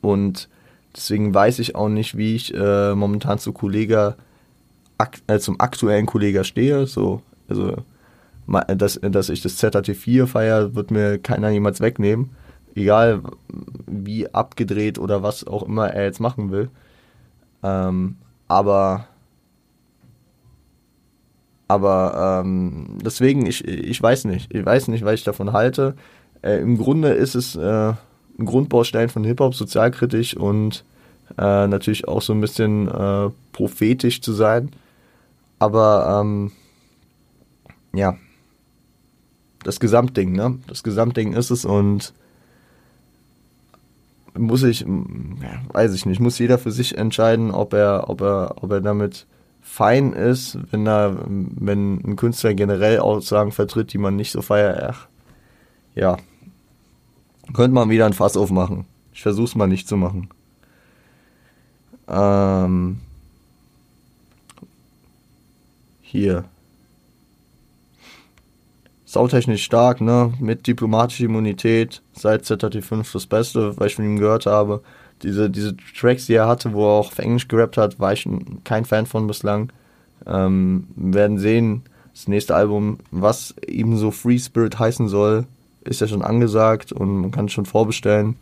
[0.00, 0.48] Und
[0.94, 4.14] deswegen weiß ich auch nicht, wie ich äh, momentan zu Kollegen,
[4.98, 6.86] ak äh, zum aktuellen Kollegen stehe.
[6.86, 7.76] So, also,
[8.76, 12.30] dass, dass ich das ZAT4 feiere, wird mir keiner jemals wegnehmen.
[12.74, 13.22] Egal
[13.86, 16.68] wie abgedreht oder was auch immer er jetzt machen will.
[17.62, 18.16] Ähm,
[18.48, 19.08] aber
[21.68, 24.54] aber ähm, deswegen, ich, ich weiß nicht.
[24.54, 25.94] Ich weiß nicht, was ich davon halte.
[26.42, 27.92] Äh, Im Grunde ist es äh,
[28.38, 30.84] ein Grundbaustein von Hip-Hop, sozialkritisch und
[31.38, 34.70] äh, natürlich auch so ein bisschen äh, prophetisch zu sein.
[35.58, 36.52] Aber ähm,
[37.94, 38.16] ja,
[39.62, 40.58] das Gesamtding, ne?
[40.66, 42.12] Das Gesamtding ist es und
[44.38, 48.70] muss ich, weiß ich nicht, muss jeder für sich entscheiden, ob er, ob er, ob
[48.70, 49.26] er damit
[49.62, 55.08] fein ist, wenn er, wenn ein Künstler generell Aussagen vertritt, die man nicht so feiert.
[55.94, 56.18] Ja,
[57.52, 58.84] könnte man wieder ein Fass aufmachen.
[59.12, 60.28] Ich versuch's mal nicht zu machen.
[62.08, 63.00] Ähm,
[66.16, 66.44] hier
[69.06, 70.32] sautechnisch stark, ne?
[70.40, 74.82] Mit diplomatischer Immunität, seit ZT5 das Beste, was ich von ihm gehört habe.
[75.22, 78.28] Diese, diese Tracks, die er hatte, wo er auch auf Englisch gerappt hat, war ich
[78.64, 79.72] kein Fan von bislang.
[80.26, 85.46] Ähm, werden sehen, Das nächste Album, was ebenso Free Spirit heißen soll,
[85.84, 88.36] ist ja schon angesagt und man kann es schon vorbestellen.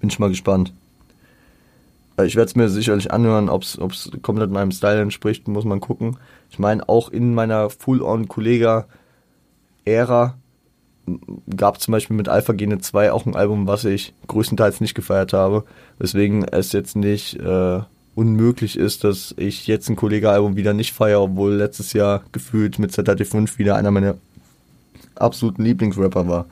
[0.00, 0.72] Bin ich mal gespannt.
[2.26, 3.78] Ich werde es mir sicherlich anhören, ob es
[4.22, 6.18] komplett meinem Style entspricht, muss man gucken.
[6.50, 10.34] Ich meine, auch in meiner Full-on-Kollega-Ära
[11.56, 15.32] gab zum Beispiel mit Alpha Gene 2 auch ein Album, was ich größtenteils nicht gefeiert
[15.32, 15.64] habe.
[15.98, 17.80] Weswegen es jetzt nicht äh,
[18.14, 22.92] unmöglich ist, dass ich jetzt ein Kollege-Album wieder nicht feiere, obwohl letztes Jahr gefühlt mit
[22.92, 24.16] ZHT5 wieder einer meiner
[25.14, 26.46] absoluten Lieblingsrapper war.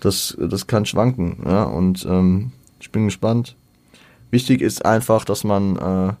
[0.00, 3.56] Das, das kann schwanken, ja, und ähm, ich bin gespannt.
[4.30, 6.12] Wichtig ist einfach, dass man, äh,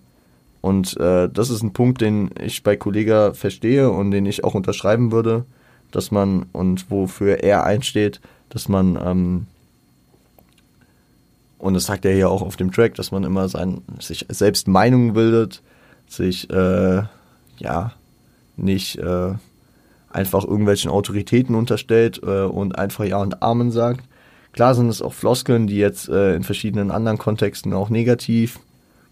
[0.60, 4.54] und äh, das ist ein Punkt, den ich bei Kollega verstehe und den ich auch
[4.54, 5.44] unterschreiben würde,
[5.90, 9.46] dass man und wofür er einsteht, dass man, ähm,
[11.58, 14.68] und das sagt er ja auch auf dem Track, dass man immer sein, sich selbst
[14.68, 15.62] Meinungen bildet,
[16.06, 17.02] sich, äh,
[17.58, 17.92] ja,
[18.56, 19.34] nicht äh,
[20.10, 24.04] einfach irgendwelchen Autoritäten unterstellt äh, und einfach Ja und Amen sagt.
[24.58, 28.58] Klar sind es auch Floskeln, die jetzt äh, in verschiedenen anderen Kontexten auch negativ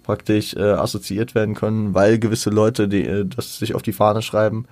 [0.02, 4.22] praktisch äh, assoziiert werden können, weil gewisse Leute die, äh, das sich auf die Fahne
[4.22, 4.66] schreiben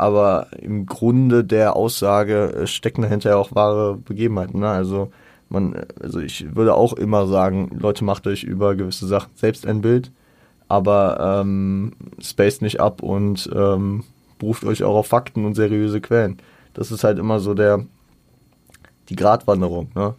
[0.00, 4.60] aber im Grunde der Aussage äh, stecken dahinter auch wahre Begebenheiten.
[4.60, 4.68] Ne?
[4.68, 5.12] Also
[5.48, 9.82] man, also ich würde auch immer sagen, Leute, macht euch über gewisse Sachen selbst ein
[9.82, 10.10] Bild,
[10.68, 14.04] aber ähm, spaced nicht ab und ähm,
[14.38, 16.38] beruft euch auch auf Fakten und seriöse Quellen.
[16.72, 17.84] Das ist halt immer so der
[19.10, 20.14] die Gratwanderung, ne?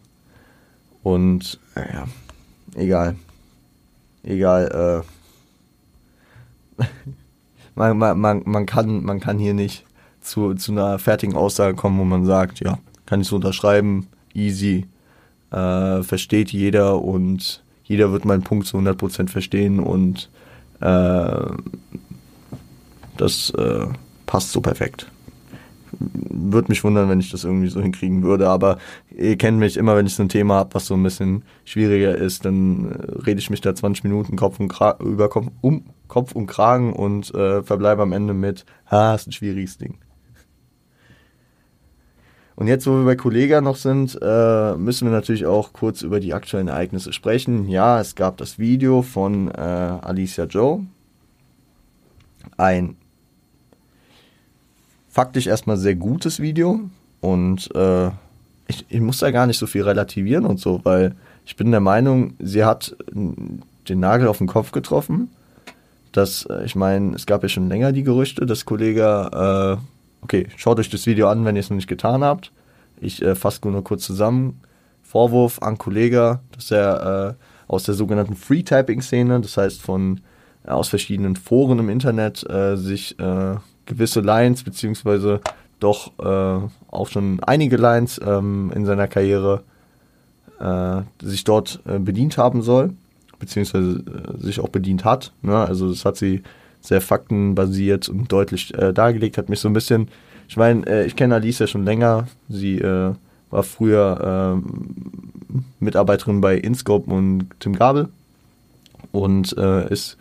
[1.02, 2.04] Und ja,
[2.76, 3.16] egal.
[4.22, 5.02] Egal,
[6.78, 6.84] äh
[7.74, 9.84] man, man, man, man, kann, man kann hier nicht
[10.20, 14.86] zu, zu einer fertigen Aussage kommen, wo man sagt, ja, kann ich so unterschreiben, easy,
[15.50, 20.30] äh, versteht jeder und jeder wird meinen Punkt zu 100% verstehen und
[20.80, 21.46] äh,
[23.16, 23.86] das äh,
[24.26, 25.11] passt so perfekt.
[26.12, 28.78] Würde mich wundern, wenn ich das irgendwie so hinkriegen würde, aber
[29.10, 32.16] ihr kennt mich immer, wenn ich so ein Thema habe, was so ein bisschen schwieriger
[32.16, 36.32] ist, dann äh, rede ich mich da 20 Minuten Kopf und über Kopf um Kopf
[36.32, 39.98] und Kragen und äh, verbleibe am Ende mit, ha, ist ein schwieriges Ding.
[42.54, 46.20] Und jetzt, wo wir bei Kollega noch sind, äh, müssen wir natürlich auch kurz über
[46.20, 47.68] die aktuellen Ereignisse sprechen.
[47.68, 50.84] Ja, es gab das Video von äh, Alicia Joe.
[52.56, 52.96] Ein
[55.12, 56.80] faktisch erstmal sehr gutes Video.
[57.20, 58.08] Und äh,
[58.66, 61.14] ich, ich muss da gar nicht so viel relativieren und so, weil
[61.46, 65.30] ich bin der Meinung, sie hat den Nagel auf den Kopf getroffen
[66.12, 70.46] dass, äh, ich meine, es gab ja schon länger die Gerüchte, dass Kollege, äh, okay,
[70.56, 72.52] schaut euch das Video an, wenn ihr es noch nicht getan habt.
[73.00, 74.60] Ich äh, fasse nur kurz zusammen.
[75.02, 80.20] Vorwurf an Kollege, dass er äh, aus der sogenannten Free-Typing-Szene, das heißt von
[80.64, 83.56] äh, aus verschiedenen Foren im Internet, äh, sich äh,
[83.86, 85.40] gewisse Lines, beziehungsweise
[85.80, 89.62] doch äh, auch schon einige Lines ähm, in seiner Karriere
[90.60, 92.94] äh, sich dort äh, bedient haben soll
[93.42, 95.32] beziehungsweise äh, sich auch bedient hat.
[95.42, 95.56] Ne?
[95.56, 96.42] Also das hat sie
[96.80, 100.08] sehr faktenbasiert und deutlich äh, dargelegt, hat mich so ein bisschen,
[100.48, 102.80] ich meine, äh, ich kenne Alice ja schon länger, sie
[103.50, 108.08] war früher äh, Mitarbeiterin bei Inscope und Tim Gabel
[109.10, 110.16] und ist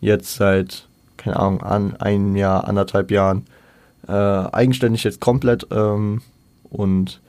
[0.00, 0.88] jetzt seit,
[1.22, 3.44] keine Ahnung, an, ein Jahr, anderthalb Jahren
[4.08, 6.22] äh, eigenständig jetzt komplett ähm,
[6.64, 7.20] und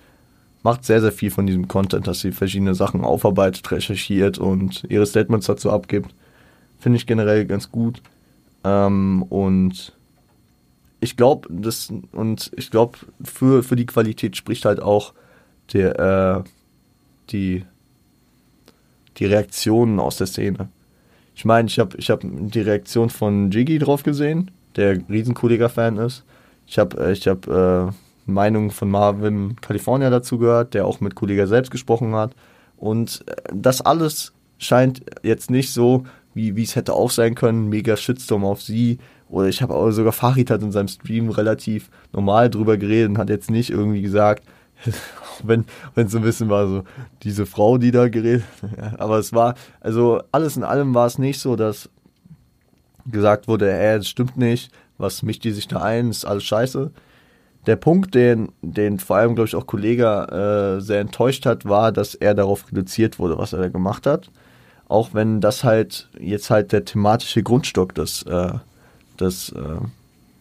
[0.63, 5.05] macht sehr, sehr viel von diesem Content, dass sie verschiedene Sachen aufarbeitet, recherchiert und ihre
[5.05, 6.15] Statements dazu abgibt.
[6.79, 8.01] Finde ich generell ganz gut.
[8.63, 9.93] Ähm, und
[11.01, 15.13] ich glaube, das und ich glaube, für, für die Qualität spricht halt auch
[15.73, 16.49] der, äh,
[17.29, 17.65] die,
[19.17, 20.69] die Reaktionen aus der Szene.
[21.35, 26.23] Ich meine, ich habe ich hab die Reaktion von Jiggy drauf gesehen, der Riesenkollega-Fan ist.
[26.67, 27.91] Ich habe äh, ich hab, äh,
[28.25, 32.35] Meinung von Marvin California dazu gehört, der auch mit Kollega selbst gesprochen hat.
[32.77, 36.05] Und äh, das alles scheint jetzt nicht so,
[36.35, 38.97] wie es hätte auch sein können, mega Shitstorm auf sie.
[39.29, 43.17] Oder ich habe auch sogar Farid hat in seinem Stream relativ normal drüber geredet und
[43.17, 44.43] hat jetzt nicht irgendwie gesagt,
[45.43, 45.65] wenn
[45.95, 46.83] es so ein bisschen war, so
[47.23, 48.43] diese Frau, die da geredet
[48.97, 51.89] Aber es war, also alles in allem war es nicht so, dass
[53.05, 56.91] gesagt wurde, ey, das stimmt nicht, was mischt die sich da ein, ist alles scheiße
[57.65, 61.91] der Punkt, den, den vor allem, glaube ich, auch Kollege äh, sehr enttäuscht hat, war,
[61.91, 64.29] dass er darauf reduziert wurde, was er da gemacht hat.
[64.87, 68.53] Auch wenn das halt jetzt halt der thematische Grundstock des, äh,
[69.19, 69.77] des, äh,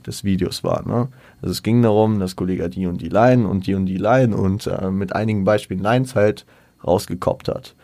[0.06, 0.86] des Videos war.
[0.86, 1.08] Ne?
[1.42, 4.36] Also es ging darum, dass Kollege die und die Line und die und die Line
[4.36, 6.46] und äh, mit einigen Beispielen Lines halt
[6.86, 7.74] rausgekoppt hat.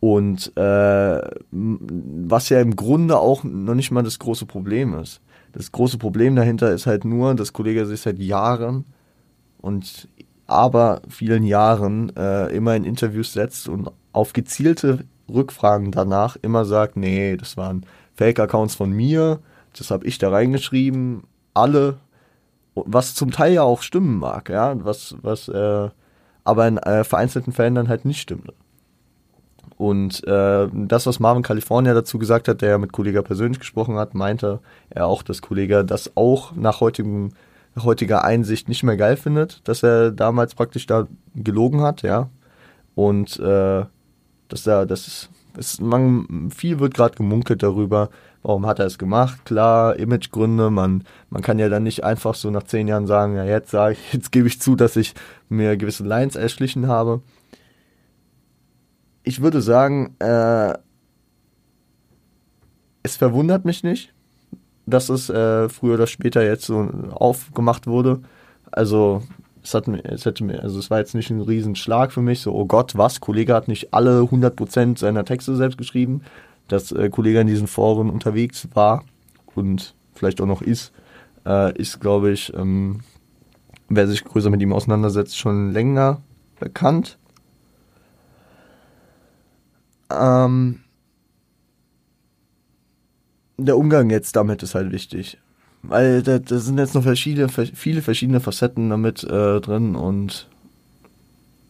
[0.00, 1.20] Und äh,
[1.50, 5.20] was ja im Grunde auch noch nicht mal das große Problem ist.
[5.52, 8.84] Das große Problem dahinter ist halt nur, dass Kollege sich seit Jahren
[9.58, 10.08] und
[10.46, 16.96] aber vielen Jahren äh, immer in Interviews setzt und auf gezielte Rückfragen danach immer sagt,
[16.96, 17.84] nee, das waren
[18.14, 19.40] Fake-Accounts von mir,
[19.76, 21.98] das habe ich da reingeschrieben, alle,
[22.84, 25.88] was zum Teil ja auch stimmen mag, ja, was, was, äh,
[26.44, 28.54] aber in äh, vereinzelten Fällen dann halt nicht stimmte.
[29.78, 33.96] Und äh, das, was Marvin California dazu gesagt hat, der ja mit Kollega persönlich gesprochen
[33.96, 37.32] hat, meinte er auch, dass Kollega das auch nach heutigem,
[37.82, 42.30] heutiger Einsicht nicht mehr geil findet, dass er damals praktisch da gelogen hat, ja.
[42.94, 43.84] Und äh,
[44.48, 48.08] dass er, das ist, ist man, viel wird gerade gemunkelt darüber,
[48.46, 49.44] warum hat er es gemacht?
[49.44, 53.44] Klar, Imagegründe, man, man kann ja dann nicht einfach so nach zehn Jahren sagen, ja,
[53.44, 55.14] jetzt sage ich, jetzt gebe ich zu, dass ich
[55.48, 57.22] mir gewisse Lines erschlichen habe
[59.26, 60.72] ich würde sagen, äh,
[63.02, 64.14] es verwundert mich nicht,
[64.86, 68.20] dass es äh, früher oder später jetzt so aufgemacht wurde.
[68.70, 69.22] Also
[69.64, 72.66] es hat es hätte also es war jetzt nicht ein Riesenschlag für mich, so, oh
[72.66, 76.22] Gott, was, Kollege hat nicht alle 100% seiner Texte selbst geschrieben,
[76.68, 79.04] dass äh, Kollege in diesen Foren unterwegs war
[79.54, 80.92] und vielleicht auch noch ist,
[81.44, 83.00] äh, ist, glaube ich, ähm,
[83.88, 86.22] wer sich größer mit ihm auseinandersetzt, schon länger
[86.58, 87.18] bekannt.
[90.10, 90.80] Ähm,
[93.58, 95.38] der Umgang jetzt damit ist halt wichtig.
[95.82, 100.48] Weil da, da sind jetzt noch verschiedene, viele verschiedene Facetten damit äh, drin und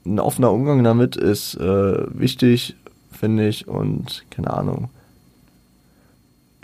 [0.07, 2.77] ein offener Umgang damit ist äh, wichtig,
[3.17, 4.91] finde ich, und keine Ahnung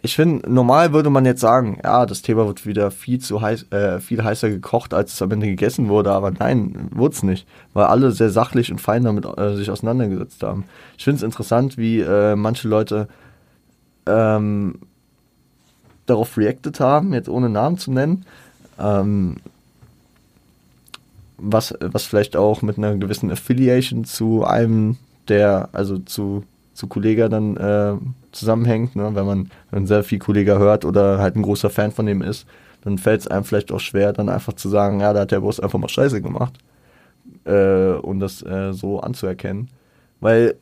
[0.05, 3.71] ich finde, normal würde man jetzt sagen, ja, das Thema wird wieder viel zu heiß,
[3.71, 7.47] äh, viel heißer gekocht, als es am Ende gegessen wurde, aber nein, wurde es nicht,
[7.73, 10.65] weil alle sehr sachlich und fein damit äh, sich auseinandergesetzt haben.
[10.99, 13.07] Ich finde es interessant, wie äh, manche Leute
[14.07, 14.81] ähm,
[16.07, 18.27] darauf reacted haben, jetzt ohne Namen zu nennen,
[18.81, 19.37] ähm,
[21.39, 24.97] was, was vielleicht auch mit einer gewissen Affiliation zu einem
[25.29, 26.45] der, also zu,
[26.75, 27.95] zu Kollega dann äh,
[28.33, 28.97] zusammenhängt.
[28.97, 29.15] Ne?
[29.15, 32.47] Wenn man wenn sehr viel Kollege hört oder halt ein großer Fan von dem ist,
[32.83, 35.41] dann fällt es einem vielleicht auch schwer, dann einfach zu sagen, ja, da hat der
[35.41, 36.55] Boss einfach mal Scheiße gemacht.
[37.45, 39.69] Äh, und das äh, so anzuerkennen.
[40.21, 40.57] Weil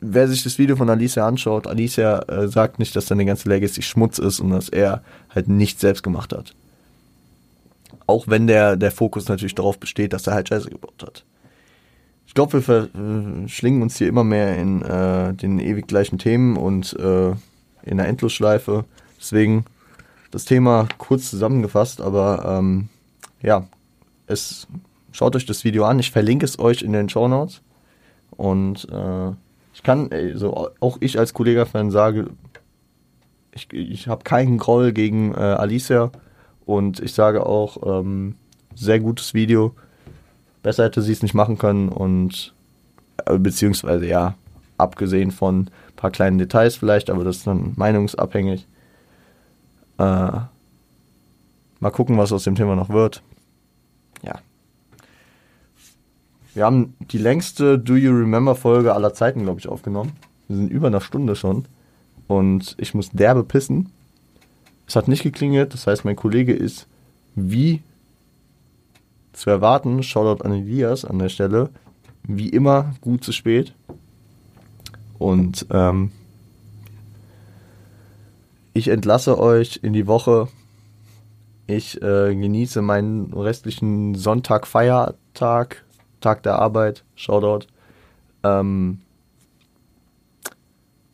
[0.00, 3.82] wer sich das Video von Alicia anschaut, Alicia äh, sagt nicht, dass seine ganze Legacy
[3.82, 5.02] Schmutz ist und dass er
[5.34, 6.54] halt nichts selbst gemacht hat.
[8.06, 11.24] Auch wenn der, der Fokus natürlich darauf besteht, dass er halt Scheiße gebaut hat
[12.36, 17.30] glaube, wir verschlingen uns hier immer mehr in äh, den ewig gleichen Themen und äh,
[17.82, 18.84] in der Endlosschleife.
[19.18, 19.64] Deswegen
[20.30, 22.88] das Thema kurz zusammengefasst, aber ähm,
[23.42, 23.66] ja,
[24.26, 24.68] es
[25.12, 25.98] schaut euch das Video an.
[25.98, 27.62] Ich verlinke es euch in den Show Notes.
[28.30, 29.30] Und äh,
[29.72, 32.28] ich kann, also auch ich als Kollega-Fan sage,
[33.52, 36.12] ich, ich habe keinen Groll gegen äh, Alicia
[36.66, 38.34] und ich sage auch, ähm,
[38.74, 39.74] sehr gutes Video.
[40.66, 42.52] Besser hätte sie es nicht machen können und
[43.24, 44.34] äh, beziehungsweise ja,
[44.78, 48.66] abgesehen von ein paar kleinen Details vielleicht, aber das ist dann meinungsabhängig.
[49.98, 50.48] Äh, mal
[51.92, 53.22] gucken, was aus dem Thema noch wird.
[54.22, 54.40] Ja.
[56.54, 60.14] Wir haben die längste Do You Remember Folge aller Zeiten, glaube ich, aufgenommen.
[60.48, 61.66] Wir sind über einer Stunde schon.
[62.26, 63.92] Und ich muss derbe pissen.
[64.88, 66.88] Es hat nicht geklingelt, das heißt, mein Kollege ist
[67.36, 67.84] wie
[69.36, 70.02] zu erwarten.
[70.02, 71.70] Shoutout an Elias an der Stelle.
[72.24, 73.74] Wie immer gut zu spät.
[75.18, 76.10] Und ähm,
[78.72, 80.48] ich entlasse euch in die Woche.
[81.66, 85.84] Ich äh, genieße meinen restlichen Sonntag, Feiertag,
[86.20, 87.04] Tag der Arbeit.
[87.14, 87.66] Shoutout.
[88.42, 89.00] Ähm,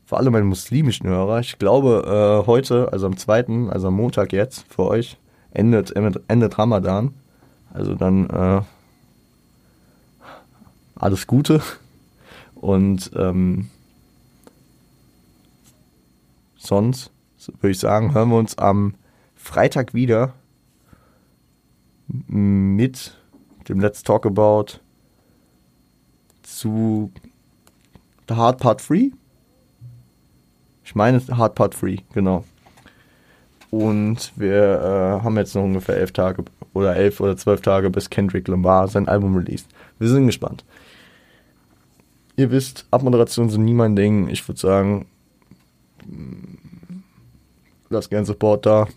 [0.07, 1.41] für alle meine muslimischen Hörer.
[1.41, 5.17] Ich glaube, äh, heute, also am zweiten, also am Montag jetzt, für euch,
[5.53, 7.15] endet, endet Ramadan.
[7.73, 8.63] Also dann äh,
[10.95, 11.63] alles Gute
[12.55, 13.71] und ähm,
[16.57, 17.11] sonst
[17.47, 18.95] würde ich sagen, hören wir uns am
[19.35, 20.35] Freitag wieder
[22.07, 23.17] mit
[23.69, 24.79] dem Let's Talk About
[26.43, 27.11] zu
[28.29, 29.11] The Hard Part Free.
[30.85, 32.45] Ich meine Hard Part Free, genau.
[33.73, 36.45] Und wir äh, haben jetzt noch ungefähr elf Tage
[36.75, 39.67] oder elf oder zwölf Tage, bis Kendrick Lamar sein Album released.
[39.99, 40.63] Wir sind gespannt.
[42.37, 44.29] Ihr wisst, Abmoderation sind nie mein Ding.
[44.29, 45.07] Ich würde sagen,
[47.89, 48.89] lasst gerne Support da,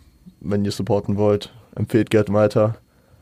[0.42, 1.54] wenn ihr supporten wollt.
[1.76, 2.76] Empfehlt gerne weiter.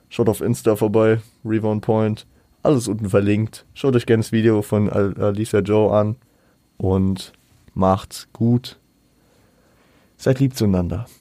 [0.10, 2.26] Schaut auf Insta vorbei, Revon Point.
[2.64, 3.64] Alles unten verlinkt.
[3.76, 6.16] Schaut euch gerne das Video von Alicia Joe an
[6.78, 7.32] und
[7.76, 8.80] macht's gut.
[10.18, 11.06] Seid lieb zueinander.